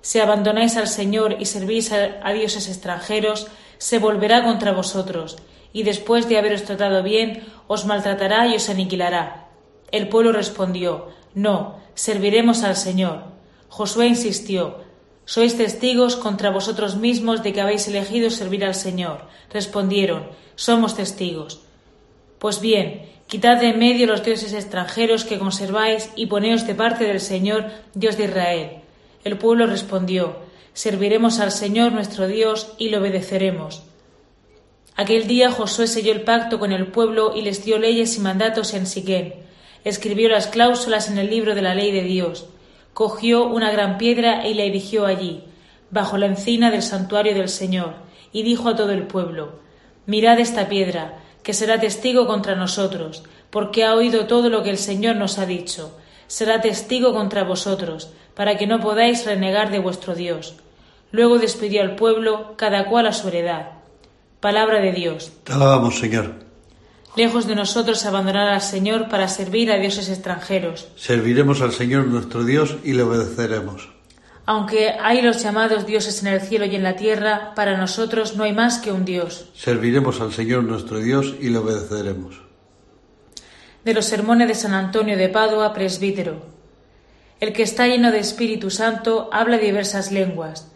Si 0.00 0.20
abandonáis 0.20 0.76
al 0.76 0.86
Señor 0.86 1.36
y 1.40 1.46
servís 1.46 1.92
a, 1.92 2.32
dioses 2.32 2.68
extranjeros, 2.68 3.48
se 3.78 3.98
volverá 3.98 4.44
contra 4.44 4.72
vosotros, 4.72 5.36
y 5.72 5.82
después 5.82 6.28
de 6.28 6.38
haberos 6.38 6.62
tratado 6.62 7.02
bien, 7.02 7.44
os 7.66 7.84
maltratará 7.84 8.46
y 8.46 8.56
os 8.56 8.68
aniquilará. 8.68 9.48
El 9.90 10.08
pueblo 10.08 10.32
respondió, 10.32 11.08
No, 11.34 11.76
serviremos 11.94 12.62
al 12.62 12.76
Señor. 12.76 13.24
Josué 13.68 14.06
insistió, 14.06 14.86
Sois 15.24 15.58
testigos 15.58 16.16
contra 16.16 16.50
vosotros 16.50 16.96
mismos 16.96 17.42
de 17.42 17.52
que 17.52 17.60
habéis 17.60 17.86
elegido 17.86 18.30
servir 18.30 18.64
al 18.64 18.74
Señor. 18.74 19.26
Respondieron, 19.52 20.28
Somos 20.54 20.94
testigos. 20.96 21.67
Pues 22.38 22.60
bien, 22.60 23.02
quitad 23.26 23.60
de 23.60 23.70
en 23.70 23.78
medio 23.78 24.06
los 24.06 24.24
dioses 24.24 24.52
extranjeros 24.52 25.24
que 25.24 25.38
conserváis 25.38 26.10
y 26.16 26.26
poneos 26.26 26.66
de 26.66 26.74
parte 26.74 27.04
del 27.04 27.20
Señor, 27.20 27.66
Dios 27.94 28.16
de 28.16 28.24
Israel. 28.24 28.70
El 29.24 29.38
pueblo 29.38 29.66
respondió, 29.66 30.36
Serviremos 30.72 31.40
al 31.40 31.50
Señor 31.50 31.92
nuestro 31.92 32.28
Dios 32.28 32.74
y 32.78 32.90
lo 32.90 32.98
obedeceremos. 32.98 33.82
Aquel 34.94 35.26
día 35.26 35.50
Josué 35.50 35.86
selló 35.86 36.12
el 36.12 36.22
pacto 36.22 36.58
con 36.58 36.72
el 36.72 36.86
pueblo 36.86 37.32
y 37.34 37.42
les 37.42 37.64
dio 37.64 37.78
leyes 37.78 38.16
y 38.16 38.20
mandatos 38.20 38.74
en 38.74 38.86
Siquén. 38.86 39.34
Escribió 39.84 40.28
las 40.28 40.46
cláusulas 40.46 41.10
en 41.10 41.18
el 41.18 41.30
libro 41.30 41.54
de 41.54 41.62
la 41.62 41.74
ley 41.74 41.92
de 41.92 42.02
Dios 42.02 42.46
cogió 42.98 43.46
una 43.46 43.70
gran 43.70 43.96
piedra 43.96 44.44
y 44.48 44.54
la 44.54 44.64
erigió 44.64 45.06
allí, 45.06 45.44
bajo 45.92 46.18
la 46.18 46.26
encina 46.26 46.72
del 46.72 46.82
santuario 46.82 47.32
del 47.32 47.48
Señor, 47.48 47.94
y 48.32 48.42
dijo 48.42 48.70
a 48.70 48.74
todo 48.74 48.90
el 48.90 49.06
pueblo 49.06 49.60
Mirad 50.06 50.40
esta 50.40 50.68
piedra, 50.68 51.22
que 51.48 51.54
será 51.54 51.80
testigo 51.80 52.26
contra 52.26 52.56
nosotros, 52.56 53.22
porque 53.48 53.82
ha 53.82 53.94
oído 53.94 54.26
todo 54.26 54.50
lo 54.50 54.62
que 54.62 54.68
el 54.68 54.76
Señor 54.76 55.16
nos 55.16 55.38
ha 55.38 55.46
dicho. 55.46 55.96
Será 56.26 56.60
testigo 56.60 57.14
contra 57.14 57.42
vosotros, 57.42 58.12
para 58.34 58.58
que 58.58 58.66
no 58.66 58.80
podáis 58.80 59.24
renegar 59.24 59.70
de 59.70 59.78
vuestro 59.78 60.14
Dios. 60.14 60.56
Luego 61.10 61.38
despidió 61.38 61.80
al 61.80 61.96
pueblo, 61.96 62.52
cada 62.58 62.84
cual 62.84 63.06
a 63.06 63.14
su 63.14 63.28
heredad. 63.28 63.68
Palabra 64.40 64.82
de 64.82 64.92
Dios. 64.92 65.32
Te 65.44 65.54
alabamos, 65.54 65.98
Señor 65.98 66.46
lejos 67.16 67.48
de 67.48 67.56
nosotros 67.56 68.04
abandonar 68.04 68.48
al 68.48 68.60
Señor 68.60 69.08
para 69.08 69.26
servir 69.26 69.72
a 69.72 69.78
dioses 69.78 70.08
extranjeros. 70.08 70.86
Serviremos 70.94 71.62
al 71.62 71.72
Señor 71.72 72.06
nuestro 72.06 72.44
Dios 72.44 72.76
y 72.84 72.92
le 72.92 73.02
obedeceremos. 73.02 73.88
Aunque 74.48 74.94
hay 74.98 75.20
los 75.20 75.42
llamados 75.42 75.84
dioses 75.84 76.22
en 76.22 76.28
el 76.28 76.40
cielo 76.40 76.64
y 76.64 76.74
en 76.74 76.82
la 76.82 76.96
tierra, 76.96 77.52
para 77.54 77.76
nosotros 77.76 78.34
no 78.34 78.44
hay 78.44 78.54
más 78.54 78.78
que 78.78 78.90
un 78.90 79.04
Dios. 79.04 79.50
Serviremos 79.54 80.22
al 80.22 80.32
Señor 80.32 80.64
nuestro 80.64 81.00
Dios 81.00 81.34
y 81.38 81.50
le 81.50 81.58
obedeceremos. 81.58 82.40
De 83.84 83.92
los 83.92 84.06
sermones 84.06 84.48
de 84.48 84.54
San 84.54 84.72
Antonio 84.72 85.18
de 85.18 85.28
Padua, 85.28 85.74
presbítero. 85.74 86.46
El 87.40 87.52
que 87.52 87.62
está 87.62 87.86
lleno 87.88 88.10
de 88.10 88.20
Espíritu 88.20 88.70
Santo 88.70 89.28
habla 89.32 89.58
diversas 89.58 90.12
lenguas. 90.12 90.72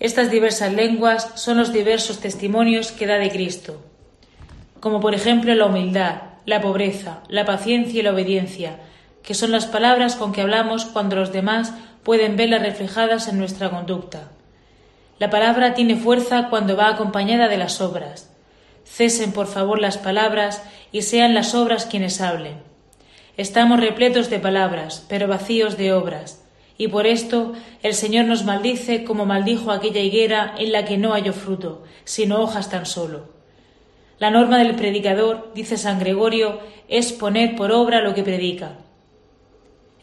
Estas 0.00 0.32
diversas 0.32 0.72
lenguas 0.72 1.30
son 1.36 1.58
los 1.58 1.72
diversos 1.72 2.18
testimonios 2.18 2.90
que 2.90 3.06
da 3.06 3.18
de 3.18 3.30
Cristo 3.30 3.80
como 4.84 5.00
por 5.00 5.14
ejemplo 5.14 5.54
la 5.54 5.64
humildad, 5.64 6.16
la 6.44 6.60
pobreza, 6.60 7.22
la 7.28 7.46
paciencia 7.46 8.00
y 8.00 8.02
la 8.02 8.12
obediencia, 8.12 8.80
que 9.22 9.32
son 9.32 9.50
las 9.50 9.64
palabras 9.64 10.14
con 10.14 10.30
que 10.30 10.42
hablamos 10.42 10.84
cuando 10.84 11.16
los 11.16 11.32
demás 11.32 11.72
pueden 12.04 12.36
verlas 12.36 12.62
reflejadas 12.62 13.28
en 13.28 13.38
nuestra 13.38 13.70
conducta. 13.70 14.30
La 15.18 15.30
palabra 15.30 15.74
tiene 15.74 15.96
fuerza 15.96 16.48
cuando 16.50 16.76
va 16.76 16.88
acompañada 16.88 17.48
de 17.48 17.56
las 17.56 17.80
obras. 17.80 18.30
Cesen, 18.84 19.32
por 19.32 19.46
favor, 19.46 19.80
las 19.80 19.98
palabras 19.98 20.62
y 20.92 21.02
sean 21.02 21.34
las 21.34 21.54
obras 21.54 21.86
quienes 21.86 22.20
hablen. 22.20 22.62
Estamos 23.36 23.80
repletos 23.80 24.30
de 24.30 24.38
palabras, 24.38 25.04
pero 25.08 25.26
vacíos 25.26 25.76
de 25.76 25.92
obras, 25.92 26.44
y 26.76 26.88
por 26.88 27.06
esto 27.06 27.52
el 27.82 27.94
Señor 27.94 28.26
nos 28.26 28.44
maldice 28.44 29.04
como 29.04 29.26
maldijo 29.26 29.70
aquella 29.70 30.00
higuera 30.00 30.54
en 30.58 30.72
la 30.72 30.84
que 30.84 30.98
no 30.98 31.12
halló 31.12 31.32
fruto, 31.32 31.82
sino 32.04 32.40
hojas 32.40 32.70
tan 32.70 32.86
solo. 32.86 33.28
La 34.18 34.30
norma 34.30 34.58
del 34.58 34.76
predicador, 34.76 35.50
dice 35.54 35.76
San 35.76 35.98
Gregorio, 35.98 36.60
es 36.88 37.12
poner 37.12 37.56
por 37.56 37.72
obra 37.72 38.00
lo 38.00 38.14
que 38.14 38.22
predica. 38.22 38.78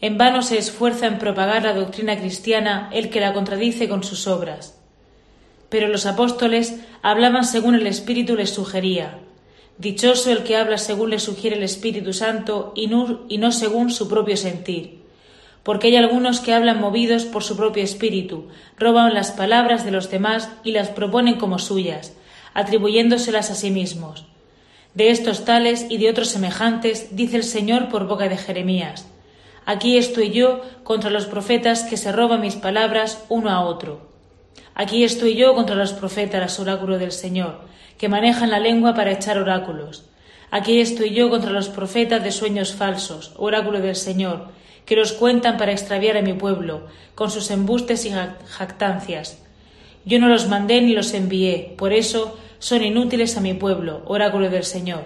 En 0.01 0.17
vano 0.17 0.41
se 0.41 0.57
esfuerza 0.57 1.05
en 1.05 1.19
propagar 1.19 1.63
la 1.63 1.75
doctrina 1.75 2.17
cristiana 2.17 2.89
el 2.91 3.11
que 3.11 3.19
la 3.19 3.33
contradice 3.33 3.87
con 3.87 4.03
sus 4.03 4.25
obras. 4.25 4.79
Pero 5.69 5.87
los 5.87 6.07
apóstoles 6.07 6.79
hablaban 7.03 7.45
según 7.45 7.75
el 7.75 7.85
Espíritu 7.85 8.35
les 8.35 8.49
sugería. 8.49 9.19
Dichoso 9.77 10.31
el 10.31 10.43
que 10.43 10.57
habla 10.57 10.79
según 10.79 11.11
le 11.11 11.19
sugiere 11.19 11.55
el 11.55 11.63
Espíritu 11.63 12.13
Santo 12.13 12.73
y 12.75 12.87
no, 12.87 13.21
y 13.29 13.37
no 13.37 13.51
según 13.51 13.91
su 13.91 14.09
propio 14.09 14.37
sentir. 14.37 15.01
Porque 15.61 15.87
hay 15.87 15.95
algunos 15.95 16.39
que 16.39 16.53
hablan 16.53 16.81
movidos 16.81 17.25
por 17.25 17.43
su 17.43 17.55
propio 17.55 17.83
espíritu, 17.83 18.47
roban 18.77 19.13
las 19.13 19.31
palabras 19.31 19.85
de 19.85 19.91
los 19.91 20.09
demás 20.09 20.49
y 20.63 20.71
las 20.71 20.89
proponen 20.89 21.35
como 21.35 21.59
suyas, 21.59 22.13
atribuyéndoselas 22.55 23.51
a 23.51 23.55
sí 23.55 23.69
mismos. 23.69 24.25
De 24.95 25.11
estos 25.11 25.45
tales 25.45 25.85
y 25.89 25.99
de 25.99 26.09
otros 26.09 26.29
semejantes 26.29 27.15
dice 27.15 27.37
el 27.37 27.43
Señor 27.43 27.89
por 27.89 28.07
boca 28.07 28.27
de 28.27 28.37
Jeremías. 28.37 29.07
Aquí 29.65 29.97
estoy 29.97 30.31
yo 30.31 30.61
contra 30.83 31.11
los 31.11 31.25
profetas 31.25 31.83
que 31.83 31.97
se 31.97 32.11
roban 32.11 32.41
mis 32.41 32.55
palabras 32.55 33.23
uno 33.29 33.49
a 33.49 33.63
otro. 33.63 34.09
Aquí 34.73 35.03
estoy 35.03 35.35
yo 35.35 35.53
contra 35.53 35.75
los 35.75 35.93
profetas, 35.93 36.59
oráculo 36.59 36.97
del 36.97 37.11
Señor, 37.11 37.61
que 37.97 38.09
manejan 38.09 38.49
la 38.49 38.59
lengua 38.59 38.93
para 38.93 39.11
echar 39.11 39.37
oráculos. 39.37 40.05
Aquí 40.49 40.81
estoy 40.81 41.11
yo 41.11 41.29
contra 41.29 41.51
los 41.51 41.69
profetas 41.69 42.23
de 42.23 42.31
sueños 42.31 42.73
falsos, 42.73 43.33
oráculo 43.37 43.79
del 43.79 43.95
Señor, 43.95 44.47
que 44.85 44.95
los 44.95 45.13
cuentan 45.13 45.57
para 45.57 45.71
extraviar 45.71 46.17
a 46.17 46.21
mi 46.21 46.33
pueblo, 46.33 46.87
con 47.15 47.29
sus 47.29 47.51
embustes 47.51 48.05
y 48.05 48.11
jactancias. 48.47 49.41
Yo 50.03 50.19
no 50.19 50.27
los 50.27 50.47
mandé 50.47 50.81
ni 50.81 50.93
los 50.93 51.13
envié, 51.13 51.75
por 51.77 51.93
eso 51.93 52.37
son 52.59 52.83
inútiles 52.83 53.37
a 53.37 53.41
mi 53.41 53.53
pueblo, 53.53 54.01
oráculo 54.05 54.49
del 54.49 54.63
Señor. 54.63 55.05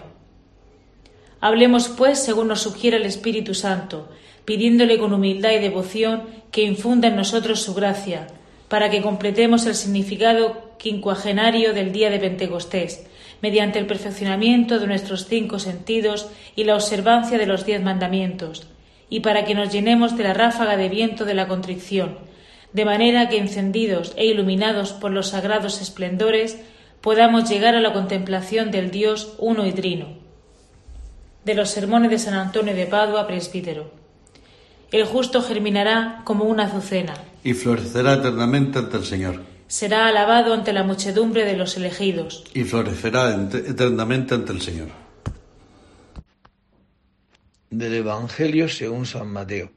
Hablemos, 1.41 1.89
pues, 1.89 2.23
según 2.23 2.47
nos 2.47 2.61
sugiere 2.61 2.97
el 2.97 3.05
Espíritu 3.05 3.53
Santo, 3.53 4.09
pidiéndole 4.45 4.97
con 4.97 5.13
humildad 5.13 5.51
y 5.51 5.59
devoción 5.59 6.23
que 6.51 6.63
infunda 6.63 7.09
en 7.09 7.15
nosotros 7.15 7.61
su 7.61 7.73
gracia, 7.73 8.27
para 8.69 8.89
que 8.89 9.01
completemos 9.01 9.65
el 9.65 9.75
significado 9.75 10.75
quincuagenario 10.77 11.73
del 11.73 11.91
día 11.91 12.09
de 12.09 12.19
Pentecostés, 12.19 13.05
mediante 13.41 13.79
el 13.79 13.85
perfeccionamiento 13.85 14.79
de 14.79 14.87
nuestros 14.87 15.27
cinco 15.27 15.59
sentidos 15.59 16.29
y 16.55 16.63
la 16.63 16.75
observancia 16.75 17.37
de 17.37 17.45
los 17.45 17.65
diez 17.65 17.81
mandamientos, 17.81 18.67
y 19.09 19.19
para 19.19 19.45
que 19.45 19.55
nos 19.55 19.71
llenemos 19.71 20.17
de 20.17 20.23
la 20.23 20.33
ráfaga 20.33 20.77
de 20.77 20.89
viento 20.89 21.25
de 21.25 21.33
la 21.33 21.47
contrición, 21.47 22.17
de 22.73 22.85
manera 22.85 23.29
que 23.29 23.37
encendidos 23.37 24.13
e 24.17 24.25
iluminados 24.25 24.93
por 24.93 25.11
los 25.11 25.29
sagrados 25.29 25.81
esplendores 25.81 26.59
podamos 27.01 27.49
llegar 27.49 27.75
a 27.75 27.81
la 27.81 27.93
contemplación 27.93 28.71
del 28.71 28.91
Dios 28.91 29.35
uno 29.37 29.65
y 29.65 29.71
trino. 29.71 30.07
De 31.45 31.53
los 31.53 31.69
sermones 31.69 32.09
de 32.09 32.19
San 32.19 32.33
Antonio 32.33 32.75
de 32.75 32.87
Padua, 32.87 33.27
presbítero. 33.27 34.04
El 34.95 35.03
justo 35.03 35.41
germinará 35.41 36.21
como 36.23 36.45
una 36.45 36.67
azucena. 36.67 37.15
Y 37.43 37.51
florecerá 37.51 38.13
eternamente 38.13 38.79
ante 38.79 38.95
el 38.95 39.03
Señor. 39.03 39.41
Será 39.67 40.07
alabado 40.07 40.53
ante 40.53 40.71
la 40.71 40.83
muchedumbre 40.83 41.43
de 41.43 41.57
los 41.57 41.75
elegidos. 41.75 42.45
Y 42.53 42.63
florecerá 42.63 43.35
eternamente 43.35 44.35
ante 44.35 44.53
el 44.53 44.61
Señor. 44.61 44.87
Del 47.69 47.93
Evangelio 47.93 48.69
según 48.69 49.05
San 49.05 49.27
Mateo. 49.27 49.73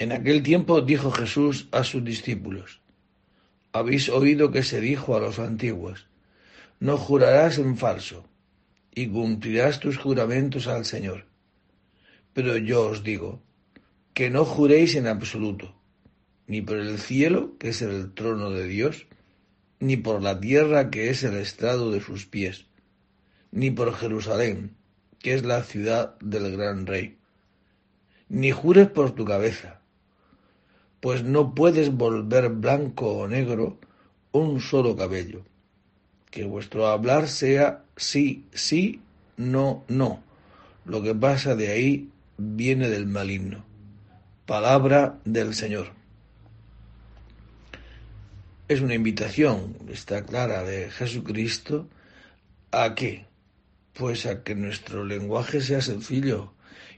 En 0.00 0.10
aquel 0.10 0.42
tiempo 0.42 0.80
dijo 0.80 1.12
Jesús 1.12 1.68
a 1.70 1.84
sus 1.84 2.02
discípulos, 2.02 2.80
Habéis 3.72 4.08
oído 4.08 4.50
que 4.50 4.64
se 4.64 4.80
dijo 4.80 5.14
a 5.14 5.20
los 5.20 5.38
antiguos, 5.38 6.08
No 6.80 6.96
jurarás 6.96 7.58
en 7.58 7.76
falso, 7.76 8.24
y 8.92 9.06
cumplirás 9.06 9.78
tus 9.78 9.96
juramentos 9.96 10.66
al 10.66 10.84
Señor. 10.86 11.26
Pero 12.32 12.56
yo 12.56 12.88
os 12.88 13.04
digo, 13.04 13.44
que 14.18 14.30
no 14.30 14.44
juréis 14.44 14.96
en 14.96 15.06
absoluto, 15.06 15.76
ni 16.48 16.60
por 16.60 16.78
el 16.78 16.98
cielo, 16.98 17.56
que 17.56 17.68
es 17.68 17.82
el 17.82 18.12
trono 18.14 18.50
de 18.50 18.66
Dios, 18.66 19.06
ni 19.78 19.96
por 19.96 20.24
la 20.24 20.40
tierra, 20.40 20.90
que 20.90 21.10
es 21.10 21.22
el 21.22 21.36
estrado 21.36 21.92
de 21.92 22.00
sus 22.00 22.26
pies, 22.26 22.66
ni 23.52 23.70
por 23.70 23.94
Jerusalén, 23.94 24.74
que 25.20 25.34
es 25.34 25.44
la 25.44 25.62
ciudad 25.62 26.18
del 26.18 26.50
gran 26.56 26.84
rey. 26.84 27.16
Ni 28.28 28.50
jures 28.50 28.88
por 28.88 29.12
tu 29.12 29.24
cabeza, 29.24 29.82
pues 30.98 31.22
no 31.22 31.54
puedes 31.54 31.94
volver 31.94 32.48
blanco 32.48 33.18
o 33.18 33.28
negro 33.28 33.78
un 34.32 34.60
solo 34.60 34.96
cabello. 34.96 35.44
Que 36.28 36.42
vuestro 36.42 36.88
hablar 36.88 37.28
sea 37.28 37.84
sí, 37.96 38.46
sí, 38.52 39.00
no, 39.36 39.84
no. 39.86 40.24
Lo 40.84 41.04
que 41.04 41.14
pasa 41.14 41.54
de 41.54 41.68
ahí 41.68 42.08
viene 42.36 42.88
del 42.88 43.06
maligno. 43.06 43.67
Palabra 44.48 45.20
del 45.26 45.52
Señor. 45.52 45.88
Es 48.66 48.80
una 48.80 48.94
invitación, 48.94 49.76
está 49.92 50.24
clara, 50.24 50.62
de 50.62 50.90
Jesucristo 50.90 51.86
a 52.70 52.94
que 52.94 53.26
Pues 53.92 54.24
a 54.24 54.42
que 54.44 54.54
nuestro 54.54 55.04
lenguaje 55.04 55.60
sea 55.60 55.82
sencillo 55.82 56.54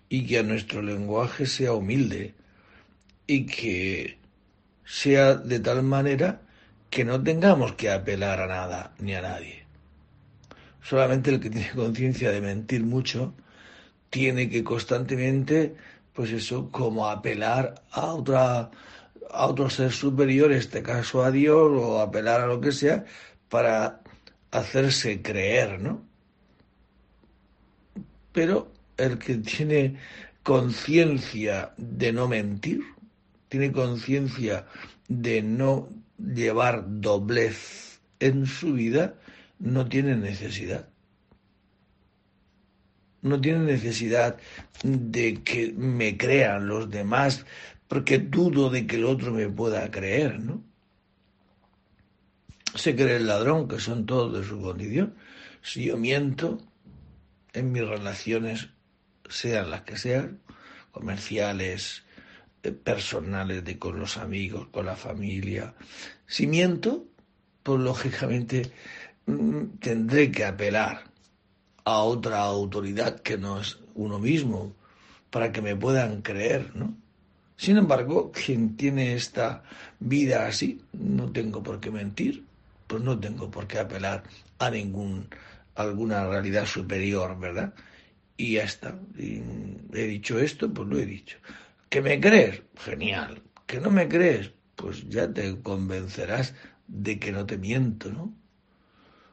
y 0.08 0.28
que 0.28 0.38
a 0.38 0.42
nuestro 0.44 0.80
lenguaje 0.80 1.44
sea 1.44 1.72
humilde 1.72 2.34
y 3.26 3.46
que 3.46 4.18
sea 4.84 5.34
de 5.34 5.58
tal 5.58 5.82
manera 5.82 6.42
que 6.88 7.04
no 7.04 7.20
tengamos 7.20 7.72
que 7.72 7.90
apelar 7.90 8.40
a 8.42 8.46
nada 8.46 8.94
ni 9.00 9.16
a 9.16 9.22
nadie. 9.22 9.64
Solamente 10.82 11.30
el 11.30 11.40
que 11.40 11.50
tiene 11.50 11.72
conciencia 11.74 12.30
de 12.30 12.40
mentir 12.40 12.84
mucho 12.84 13.34
tiene 14.08 14.48
que 14.48 14.62
constantemente, 14.62 15.74
pues 16.12 16.31
eso, 16.33 16.70
como 16.70 17.07
apelar 17.07 17.83
a 17.90 18.12
otra 18.12 18.70
a 19.33 19.46
otro 19.46 19.70
ser 19.70 19.92
superior, 19.92 20.51
en 20.51 20.59
este 20.59 20.83
caso 20.83 21.23
a 21.23 21.31
Dios, 21.31 21.70
o 21.73 22.01
apelar 22.01 22.40
a 22.40 22.46
lo 22.46 22.61
que 22.61 22.73
sea, 22.73 23.05
para 23.49 24.01
hacerse 24.51 25.23
creer, 25.23 25.81
¿no? 25.81 26.05
Pero 28.33 28.73
el 28.96 29.18
que 29.18 29.37
tiene 29.37 29.96
conciencia 30.42 31.73
de 31.77 32.12
no 32.12 32.29
mentir, 32.29 32.83
tiene 33.49 33.73
conciencia 33.73 34.66
de 35.09 35.42
no 35.42 35.88
llevar 36.18 36.85
doblez 36.87 38.01
en 38.20 38.46
su 38.46 38.75
vida, 38.75 39.14
no 39.59 39.88
tiene 39.88 40.16
necesidad. 40.16 40.89
No 43.22 43.40
tiene 43.40 43.61
necesidad 43.61 44.38
de 44.83 45.42
que 45.42 45.72
me 45.76 46.16
crean 46.16 46.68
los 46.68 46.90
demás 46.90 47.44
porque 47.90 48.18
dudo 48.18 48.70
de 48.70 48.87
que 48.87 48.96
el 48.96 49.04
otro 49.04 49.33
me 49.33 49.48
pueda 49.48 49.90
creer, 49.90 50.38
¿no? 50.38 50.62
Se 52.76 52.94
cree 52.94 53.16
el 53.16 53.26
ladrón, 53.26 53.66
que 53.66 53.80
son 53.80 54.06
todos 54.06 54.33
de 54.33 54.46
su 54.46 54.61
condición. 54.61 55.16
Si 55.61 55.87
yo 55.87 55.96
miento 55.96 56.59
en 57.52 57.72
mis 57.72 57.85
relaciones, 57.85 58.68
sean 59.28 59.72
las 59.72 59.83
que 59.83 59.96
sean, 59.96 60.38
comerciales, 60.92 62.04
eh, 62.62 62.70
personales, 62.70 63.64
de 63.64 63.76
con 63.76 63.98
los 63.98 64.18
amigos, 64.18 64.68
con 64.68 64.87
la 64.87 64.94
familia, 64.94 65.74
si 66.26 66.46
miento, 66.46 67.09
pues 67.64 67.80
lógicamente 67.80 68.70
mm, 69.26 69.64
tendré 69.80 70.30
que 70.30 70.44
apelar 70.44 71.10
a 71.94 72.03
otra 72.03 72.40
autoridad 72.40 73.20
que 73.20 73.37
no 73.37 73.61
es 73.61 73.79
uno 73.94 74.18
mismo 74.18 74.74
para 75.31 75.53
que 75.53 75.62
me 75.62 75.76
puedan 75.76 76.22
creer, 76.22 76.74
¿no? 76.74 76.94
Sin 77.57 77.76
embargo, 77.76 78.33
quien 78.33 78.76
tiene 78.76 79.14
esta 79.14 79.62
vida 79.98 80.46
así, 80.46 80.81
no 80.92 81.31
tengo 81.31 81.62
por 81.62 81.79
qué 81.81 81.90
mentir, 81.90 82.44
pues 82.87 83.03
no 83.03 83.18
tengo 83.18 83.50
por 83.50 83.66
qué 83.66 83.79
apelar 83.79 84.22
a 84.59 84.70
ningún 84.70 85.29
alguna 85.74 86.26
realidad 86.26 86.66
superior, 86.66 87.38
¿verdad? 87.38 87.74
Y 88.37 88.55
ya 88.55 88.64
está. 88.64 88.98
he 89.18 90.07
dicho 90.07 90.38
esto, 90.38 90.72
pues 90.72 90.88
lo 90.88 90.98
he 90.98 91.07
dicho. 91.07 91.38
¿Que 91.88 92.00
me 92.00 92.20
crees? 92.20 92.62
Genial. 92.76 93.42
¿Que 93.66 93.81
no 93.81 93.90
me 93.90 94.09
crees? 94.09 94.53
Pues 94.76 95.09
ya 95.09 95.33
te 95.33 95.61
convencerás 95.61 96.55
de 96.87 97.18
que 97.18 97.33
no 97.33 97.44
te 97.46 97.59
miento, 97.59 98.11
¿no? 98.11 98.35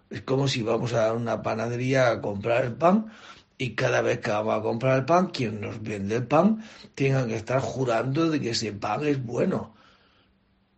Es 0.10 0.22
como 0.22 0.48
si 0.48 0.64
vamos 0.64 0.94
a 0.94 1.14
una 1.14 1.42
panadería 1.42 2.10
a 2.10 2.22
comprar 2.22 2.66
el 2.66 2.74
pan 2.74 3.12
y 3.58 3.76
cada 3.76 4.02
vez 4.02 4.20
que 4.20 4.32
vamos 4.32 4.60
a 4.60 4.62
comprar 4.62 5.00
el 5.00 5.06
pan, 5.06 5.28
quien 5.28 5.60
nos 5.62 5.82
vende 5.82 6.16
el 6.18 6.28
pan 6.28 6.64
tenga 6.96 7.26
que 7.28 7.36
estar 7.36 7.60
jurando 7.60 8.30
de 8.30 8.40
que 8.40 8.52
ese 8.52 8.72
pan 8.72 9.06
es 9.06 9.24
bueno. 9.24 9.74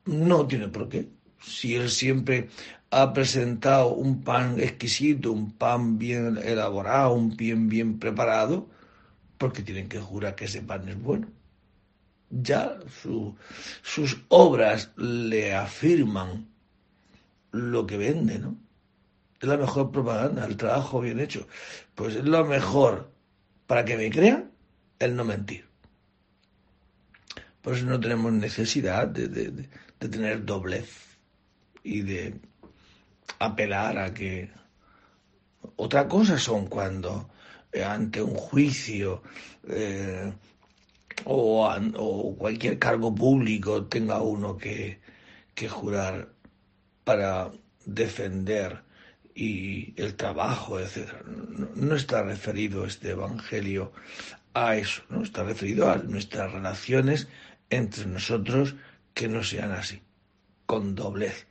No 0.05 0.47
tiene 0.47 0.69
por 0.69 0.89
qué. 0.89 1.09
Si 1.41 1.75
él 1.75 1.89
siempre 1.89 2.49
ha 2.91 3.13
presentado 3.13 3.93
un 3.93 4.23
pan 4.23 4.59
exquisito, 4.59 5.31
un 5.31 5.51
pan 5.51 5.99
bien 5.99 6.37
elaborado, 6.37 7.13
un 7.13 7.35
pan 7.35 7.69
bien 7.69 7.99
preparado, 7.99 8.67
porque 9.37 9.61
tienen 9.61 9.89
que 9.89 9.99
jurar 9.99 10.35
que 10.35 10.45
ese 10.45 10.61
pan 10.61 10.87
es 10.89 11.01
bueno. 11.01 11.27
Ya 12.31 12.79
sus 13.83 14.17
obras 14.29 14.91
le 14.97 15.53
afirman 15.53 16.47
lo 17.51 17.85
que 17.85 17.97
vende, 17.97 18.39
¿no? 18.39 18.55
Es 19.41 19.47
la 19.47 19.57
mejor 19.57 19.91
propaganda, 19.91 20.45
el 20.45 20.57
trabajo 20.57 20.99
bien 21.01 21.19
hecho. 21.19 21.47
Pues 21.95 22.15
es 22.15 22.25
lo 22.25 22.43
mejor 22.45 23.11
para 23.67 23.85
que 23.85 23.95
me 23.97 24.09
crean 24.09 24.51
el 24.99 25.15
no 25.15 25.23
mentir. 25.23 25.65
Por 27.61 27.75
eso 27.75 27.85
no 27.85 27.99
tenemos 27.99 28.31
necesidad 28.33 29.07
de, 29.07 29.67
tener 29.99 30.45
doblez 30.45 31.17
y 31.83 32.01
de 32.01 32.39
apelar 33.39 33.97
a 33.97 34.13
que... 34.13 34.49
Otra 35.75 36.07
cosa 36.07 36.37
son 36.37 36.67
cuando 36.67 37.29
eh, 37.71 37.83
ante 37.83 38.21
un 38.21 38.33
juicio 38.33 39.21
eh, 39.67 40.33
o, 41.25 41.65
o, 41.95 42.35
cualquier 42.37 42.79
cargo 42.79 43.13
público 43.13 43.85
tenga 43.85 44.21
uno 44.21 44.57
que, 44.57 44.99
que 45.53 45.67
jurar 45.67 46.29
para 47.03 47.51
defender 47.85 48.83
y 49.35 49.93
el 50.01 50.15
trabajo, 50.15 50.79
etc. 50.79 51.09
No, 51.75 51.95
está 51.95 52.23
referido 52.23 52.85
este 52.85 53.11
Evangelio 53.11 53.91
a 54.53 54.75
eso, 54.75 55.03
no 55.09 55.23
está 55.23 55.43
referido 55.43 55.89
a 55.89 55.97
nuestras 55.97 56.51
relaciones 56.51 57.27
entre 57.69 58.05
nosotros 58.05 58.75
que 59.13 59.27
no 59.27 59.43
sean 59.43 59.71
así, 59.71 60.01
con 60.65 60.95
doblez, 60.95 61.47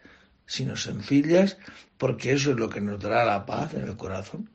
sino 0.46 0.76
sencillas, 0.76 1.58
porque 1.96 2.32
eso 2.32 2.50
es 2.50 2.56
lo 2.56 2.68
que 2.68 2.80
nos 2.80 3.00
dará 3.00 3.24
la 3.24 3.46
paz 3.46 3.74
en 3.74 3.84
el 3.84 3.96
corazón. 3.96 4.50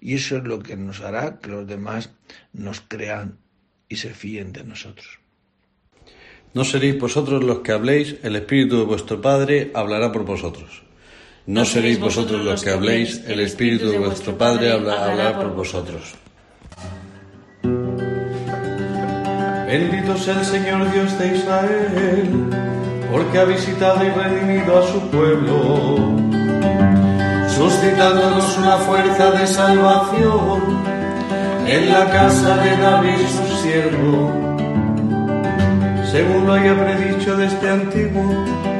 Y 0.00 0.14
eso 0.14 0.38
es 0.38 0.44
lo 0.44 0.60
que 0.60 0.76
nos 0.76 1.00
hará 1.00 1.38
que 1.38 1.50
los 1.50 1.66
demás 1.66 2.10
nos 2.52 2.80
crean 2.80 3.38
y 3.88 3.96
se 3.96 4.14
fíen 4.14 4.52
de 4.52 4.64
nosotros. 4.64 5.18
No 6.52 6.64
seréis 6.64 6.98
vosotros 6.98 7.44
los 7.44 7.60
que 7.60 7.72
habléis, 7.72 8.16
el 8.22 8.34
Espíritu 8.34 8.78
de 8.78 8.84
vuestro 8.84 9.20
Padre 9.20 9.70
hablará 9.74 10.10
por 10.10 10.24
vosotros. 10.24 10.82
No 11.46 11.64
seréis 11.64 11.98
vosotros 11.98 12.44
los 12.44 12.62
que 12.62 12.70
habléis, 12.70 13.22
el 13.26 13.40
Espíritu 13.40 13.90
de 13.90 13.98
vuestro 13.98 14.36
Padre 14.36 14.72
hablará 14.72 15.36
por 15.36 15.54
vosotros. 15.54 16.14
Bendito 19.66 20.16
sea 20.18 20.38
el 20.38 20.44
Señor 20.44 20.92
Dios 20.92 21.18
de 21.18 21.36
Israel, 21.36 22.28
porque 23.10 23.38
ha 23.38 23.44
visitado 23.44 24.04
y 24.04 24.10
redimido 24.10 24.78
a 24.78 24.86
su 24.86 25.00
pueblo, 25.10 25.96
suscitándonos 27.48 28.58
una 28.58 28.76
fuerza 28.78 29.30
de 29.30 29.46
salvación 29.46 30.60
en 31.66 31.88
la 31.88 32.10
casa 32.10 32.56
de 32.56 32.76
David 32.76 33.18
su 33.26 33.56
siervo, 33.62 34.32
según 36.10 36.46
lo 36.46 36.52
haya 36.52 36.74
predicho 36.78 37.36
desde 37.36 37.70
antiguo 37.70 38.79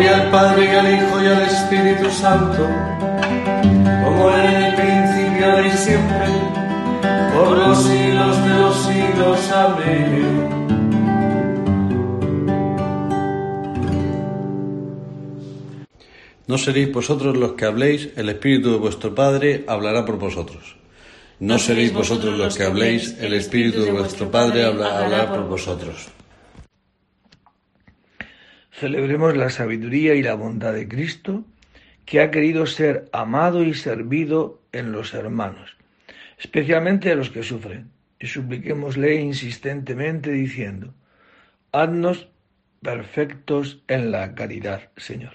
Gloria 0.00 0.16
al 0.16 0.30
Padre 0.30 0.64
y 0.64 0.68
al 0.68 0.94
Hijo 0.94 1.22
y 1.22 1.26
al 1.26 1.42
Espíritu 1.42 2.10
Santo, 2.10 2.66
como 4.02 4.30
en 4.30 4.62
el 4.64 4.74
principio 4.74 5.66
y 5.66 5.70
siempre, 5.72 6.26
por 7.34 7.58
los 7.58 7.82
siglos 7.84 8.44
de 8.46 8.54
los 8.54 8.76
siglos. 8.86 9.52
Amén. 9.52 10.48
No 16.46 16.56
seréis 16.56 16.90
vosotros 16.90 17.36
los 17.36 17.52
que 17.52 17.66
habléis, 17.66 18.08
el 18.16 18.30
Espíritu 18.30 18.70
de 18.70 18.78
vuestro 18.78 19.14
Padre 19.14 19.66
hablará 19.68 20.06
por 20.06 20.18
vosotros. 20.18 20.76
No 21.40 21.58
seréis 21.58 21.92
vosotros 21.92 22.38
los 22.38 22.56
que 22.56 22.64
habléis, 22.64 23.18
el 23.20 23.34
Espíritu 23.34 23.82
de 23.82 23.92
vuestro 23.92 24.30
Padre 24.30 24.64
hablará 24.64 25.28
por 25.28 25.46
vosotros. 25.46 26.08
Celebremos 28.80 29.36
la 29.36 29.50
sabiduría 29.50 30.14
y 30.14 30.22
la 30.22 30.32
bondad 30.32 30.72
de 30.72 30.88
Cristo, 30.88 31.44
que 32.06 32.22
ha 32.22 32.30
querido 32.30 32.64
ser 32.64 33.10
amado 33.12 33.62
y 33.62 33.74
servido 33.74 34.62
en 34.72 34.90
los 34.90 35.12
hermanos, 35.12 35.76
especialmente 36.38 37.12
a 37.12 37.14
los 37.14 37.28
que 37.28 37.42
sufren, 37.42 37.90
y 38.18 38.26
supliquémosle 38.26 39.16
insistentemente 39.16 40.30
diciendo, 40.30 40.94
haznos 41.72 42.28
perfectos 42.80 43.82
en 43.86 44.12
la 44.12 44.34
caridad, 44.34 44.88
Señor. 44.96 45.34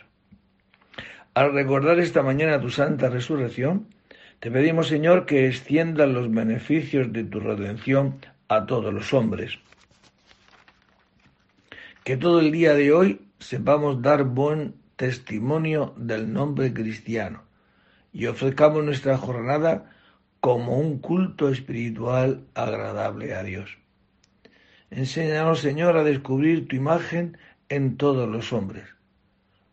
Al 1.36 1.54
recordar 1.54 2.00
esta 2.00 2.24
mañana 2.24 2.60
tu 2.60 2.72
santa 2.72 3.10
resurrección, 3.10 3.86
te 4.40 4.50
pedimos, 4.50 4.88
Señor, 4.88 5.28
que 5.28 5.46
extiendas 5.46 6.10
los 6.10 6.34
beneficios 6.34 7.14
de 7.14 7.24
tu 7.26 7.40
redención 7.42 8.16
a 8.48 8.66
todos 8.66 8.92
los 8.92 9.14
hombres. 9.14 9.60
Que 12.04 12.18
todo 12.18 12.40
el 12.40 12.52
día 12.52 12.74
de 12.74 12.92
hoy 12.92 13.20
sepamos 13.48 14.02
dar 14.02 14.24
buen 14.24 14.76
testimonio 14.96 15.94
del 15.98 16.32
nombre 16.32 16.74
cristiano 16.74 17.44
y 18.12 18.28
ofrezcamos 18.28 18.84
nuestra 18.84 19.18
jornada 19.18 19.92
como 20.40 20.78
un 20.78 21.00
culto 21.00 21.50
espiritual 21.50 22.46
agradable 22.54 23.36
a 23.36 23.44
Dios. 23.44 23.78
Enséñanos, 24.90 25.60
Señor, 25.60 25.98
a 25.98 26.04
descubrir 26.04 26.68
tu 26.68 26.76
imagen 26.76 27.38
en 27.70 27.98
todos 27.98 28.30
los 28.30 28.54
hombres, 28.54 28.88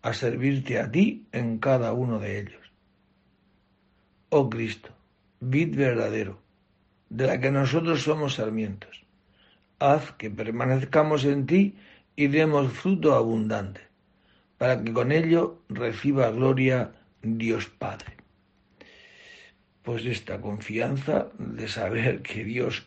a 0.02 0.12
servirte 0.12 0.80
a 0.80 0.90
ti 0.90 1.26
en 1.32 1.58
cada 1.58 1.92
uno 1.92 2.18
de 2.18 2.40
ellos 2.40 2.62
oh 4.34 4.48
Cristo, 4.48 4.88
vid 5.40 5.76
verdadero, 5.76 6.40
de 7.10 7.26
la 7.26 7.38
que 7.38 7.50
nosotros 7.50 8.02
somos 8.02 8.36
sarmientos. 8.36 9.04
Haz 9.78 10.12
que 10.12 10.30
permanezcamos 10.30 11.26
en 11.26 11.44
ti 11.44 11.76
y 12.16 12.26
demos 12.26 12.72
fruto 12.72 13.14
abundante, 13.14 13.80
para 14.58 14.82
que 14.82 14.92
con 14.92 15.12
ello 15.12 15.62
reciba 15.68 16.30
gloria 16.30 16.92
Dios 17.22 17.66
Padre. 17.66 18.16
Pues 19.82 20.04
esta 20.06 20.40
confianza 20.40 21.28
de 21.38 21.66
saber 21.68 22.22
que 22.22 22.44
Dios, 22.44 22.86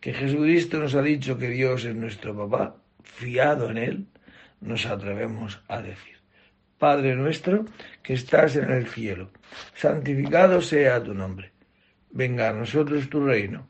que 0.00 0.12
Jesucristo 0.12 0.78
nos 0.78 0.94
ha 0.94 1.02
dicho 1.02 1.38
que 1.38 1.48
Dios 1.48 1.84
es 1.84 1.94
nuestro 1.94 2.36
papá, 2.36 2.76
fiado 3.02 3.70
en 3.70 3.78
Él, 3.78 4.06
nos 4.60 4.86
atrevemos 4.86 5.60
a 5.68 5.80
decir. 5.80 6.16
Padre 6.78 7.16
nuestro 7.16 7.64
que 8.04 8.14
estás 8.14 8.54
en 8.54 8.70
el 8.70 8.86
cielo, 8.86 9.30
santificado 9.74 10.60
sea 10.60 11.02
tu 11.02 11.12
nombre. 11.12 11.50
Venga 12.10 12.50
a 12.50 12.52
nosotros 12.52 13.10
tu 13.10 13.24
reino. 13.24 13.66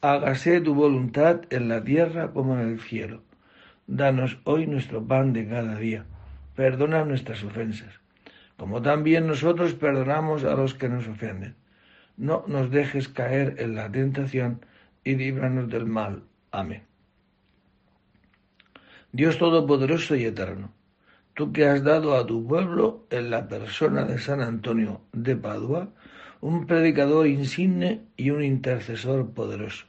Hágase 0.00 0.60
tu 0.60 0.74
voluntad 0.74 1.42
en 1.50 1.68
la 1.68 1.84
tierra 1.84 2.32
como 2.32 2.58
en 2.58 2.68
el 2.68 2.80
cielo. 2.80 3.22
Danos 3.86 4.38
hoy 4.44 4.66
nuestro 4.66 5.06
pan 5.06 5.32
de 5.32 5.46
cada 5.46 5.76
día. 5.76 6.04
Perdona 6.54 7.04
nuestras 7.04 7.44
ofensas, 7.44 8.00
como 8.56 8.82
también 8.82 9.26
nosotros 9.26 9.74
perdonamos 9.74 10.44
a 10.44 10.54
los 10.54 10.74
que 10.74 10.88
nos 10.88 11.06
ofenden. 11.06 11.54
No 12.16 12.44
nos 12.46 12.70
dejes 12.70 13.08
caer 13.08 13.56
en 13.58 13.74
la 13.74 13.90
tentación 13.90 14.64
y 15.04 15.16
líbranos 15.16 15.68
del 15.68 15.86
mal. 15.86 16.24
Amén. 16.50 16.82
Dios 19.12 19.38
Todopoderoso 19.38 20.16
y 20.16 20.24
Eterno 20.24 20.72
tú 21.36 21.52
que 21.52 21.66
has 21.66 21.84
dado 21.84 22.16
a 22.16 22.26
tu 22.26 22.46
pueblo 22.46 23.06
en 23.10 23.28
la 23.30 23.46
persona 23.46 24.06
de 24.06 24.18
San 24.18 24.40
Antonio 24.40 25.02
de 25.12 25.36
Padua, 25.36 25.90
un 26.40 26.66
predicador 26.66 27.26
insigne 27.26 28.00
y 28.16 28.30
un 28.30 28.42
intercesor 28.42 29.32
poderoso. 29.32 29.84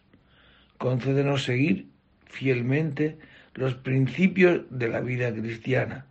Concédenos 0.78 1.46
seguir 1.46 1.88
fielmente 2.26 3.18
los 3.58 3.74
principios 3.74 4.62
de 4.70 4.88
la 4.88 5.02
vida 5.02 5.34
cristiana, 5.34 6.06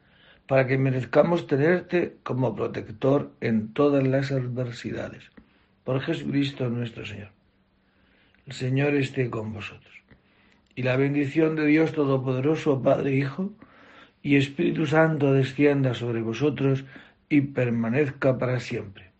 para 0.47 0.67
que 0.67 0.79
merezcamos 0.79 1.47
tenerte 1.47 2.17
como 2.23 2.55
protector 2.55 3.31
en 3.41 3.73
todas 3.73 4.07
las 4.07 4.33
adversidades. 4.33 5.25
Por 5.85 6.01
Jesucristo 6.01 6.69
nuestro 6.69 7.07
Señor. 7.07 7.31
El 8.47 8.53
Señor 8.53 8.95
esté 8.95 9.31
con 9.31 9.53
vosotros. 9.53 9.95
Y 10.75 10.83
la 10.83 10.97
bendición 10.97 11.57
de 11.57 11.67
Dios 11.67 11.93
Todopoderoso, 11.93 12.83
Padre 12.83 13.15
Hijo, 13.15 13.53
y 14.23 14.37
Espíritu 14.37 14.87
Santo 14.87 15.33
descienda 15.33 15.95
sobre 15.95 16.21
vosotros 16.21 16.85
y 17.29 17.41
permanezca 17.43 18.39
para 18.39 18.59
siempre. 18.59 19.11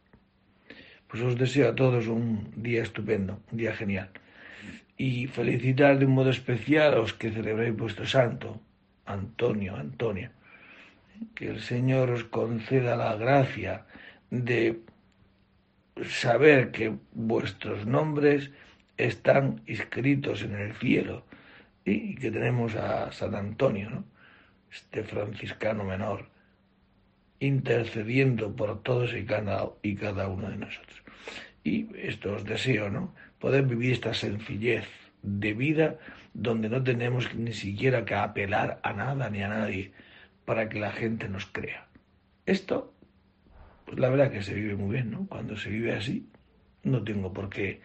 Pues 1.07 1.23
os 1.23 1.39
deseo 1.39 1.71
a 1.71 1.75
todos 1.77 2.09
un 2.09 2.51
día 2.57 2.83
estupendo, 2.83 3.41
un 3.53 3.59
día 3.59 3.73
genial. 3.73 4.11
Y 4.97 5.27
felicitar 5.27 5.99
de 5.99 6.07
un 6.07 6.13
modo 6.13 6.31
especial 6.31 6.95
a 6.95 6.97
los 6.97 7.13
que 7.13 7.31
celebréis 7.31 7.77
vuestro 7.77 8.07
santo, 8.07 8.61
Antonio, 9.05 9.77
Antonia. 9.77 10.33
Que 11.35 11.49
el 11.49 11.61
Señor 11.61 12.11
os 12.11 12.25
conceda 12.25 12.97
la 12.97 13.17
gracia 13.17 13.87
de 14.31 14.81
saber 16.05 16.71
que 16.71 16.95
vuestros 17.13 17.87
nombres 17.87 18.51
están 18.97 19.63
inscritos 19.67 20.43
en 20.43 20.55
el 20.57 20.75
cielo 20.75 21.25
y 21.85 22.17
que 22.17 22.31
tenemos 22.31 22.75
a 22.75 23.13
San 23.13 23.35
Antonio, 23.35 24.05
este 24.71 25.03
franciscano 25.05 25.85
menor, 25.85 26.29
intercediendo 27.39 28.55
por 28.55 28.83
todos 28.83 29.15
y 29.15 29.25
cada, 29.25 29.71
y 29.83 29.95
cada 29.95 30.29
uno 30.29 30.51
de 30.51 30.57
nosotros. 30.57 31.03
Y 31.63 31.89
esto 31.97 32.35
os 32.35 32.45
deseo, 32.45 32.91
¿no? 32.91 33.15
Poder 33.39 33.65
vivir 33.65 33.93
esta 33.93 34.15
sencillez 34.15 34.87
de 35.23 35.53
vida 35.53 35.99
donde 36.35 36.69
no 36.69 36.83
tenemos 36.83 37.35
ni 37.35 37.53
siquiera 37.53 38.05
que 38.05 38.15
apelar 38.15 38.81
a 38.83 38.93
nada 38.93 39.31
ni 39.31 39.43
a 39.43 39.49
nadie 39.49 39.93
para 40.45 40.69
que 40.69 40.79
la 40.79 40.93
gente 40.93 41.29
nos 41.29 41.47
crea. 41.47 41.87
Esto, 42.47 42.95
pues 43.85 43.99
la 43.99 44.09
verdad 44.09 44.31
que 44.31 44.43
se 44.43 44.55
vive 44.55 44.77
muy 44.77 44.95
bien, 44.95 45.11
¿no? 45.11 45.27
Cuando 45.27 45.57
se 45.57 45.71
vive 45.71 45.95
así, 45.95 46.29
no 46.83 47.03
tengo 47.03 47.33
por 47.33 47.49
qué 47.49 47.81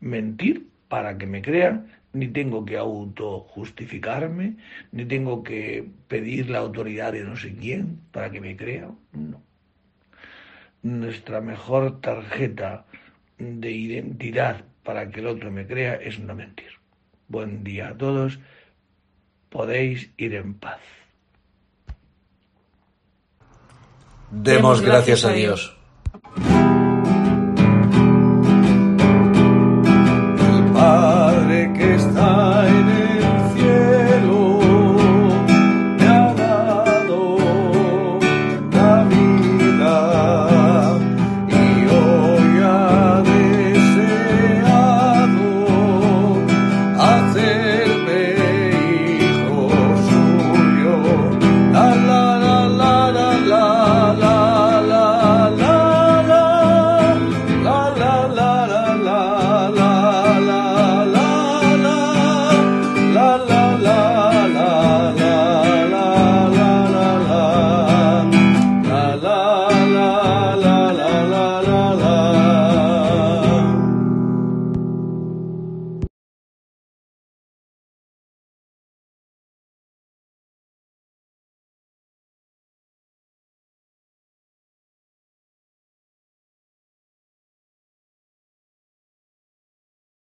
mentir 0.00 0.68
para 0.88 1.18
que 1.18 1.26
me 1.26 1.42
crean, 1.42 1.88
ni 2.12 2.28
tengo 2.28 2.64
que 2.64 2.78
autojustificarme, 2.78 4.56
ni 4.92 5.04
tengo 5.04 5.42
que 5.42 5.86
pedir 6.08 6.48
la 6.48 6.58
autoridad 6.58 7.12
de 7.12 7.24
no 7.24 7.36
sé 7.36 7.54
quién 7.54 8.00
para 8.12 8.30
que 8.30 8.40
me 8.40 8.56
crea. 8.56 8.90
No. 9.12 9.42
Nuestra 10.82 11.40
mejor 11.40 12.00
tarjeta 12.00 12.86
de 13.38 13.70
identidad 13.70 14.64
para 14.86 15.10
que 15.10 15.18
el 15.18 15.26
otro 15.26 15.50
me 15.50 15.66
crea 15.66 15.96
es 15.96 16.20
no 16.20 16.34
mentir. 16.34 16.70
Buen 17.26 17.64
día 17.64 17.88
a 17.88 17.94
todos. 17.94 18.38
Podéis 19.50 20.10
ir 20.16 20.34
en 20.34 20.54
paz. 20.54 20.78
Demos 24.30 24.80
gracias 24.80 25.24
a 25.24 25.32
Dios. 25.32 25.76
El 30.54 30.72
Padre 30.72 31.72
que 31.76 31.94
está 31.96 32.68
en 32.68 32.75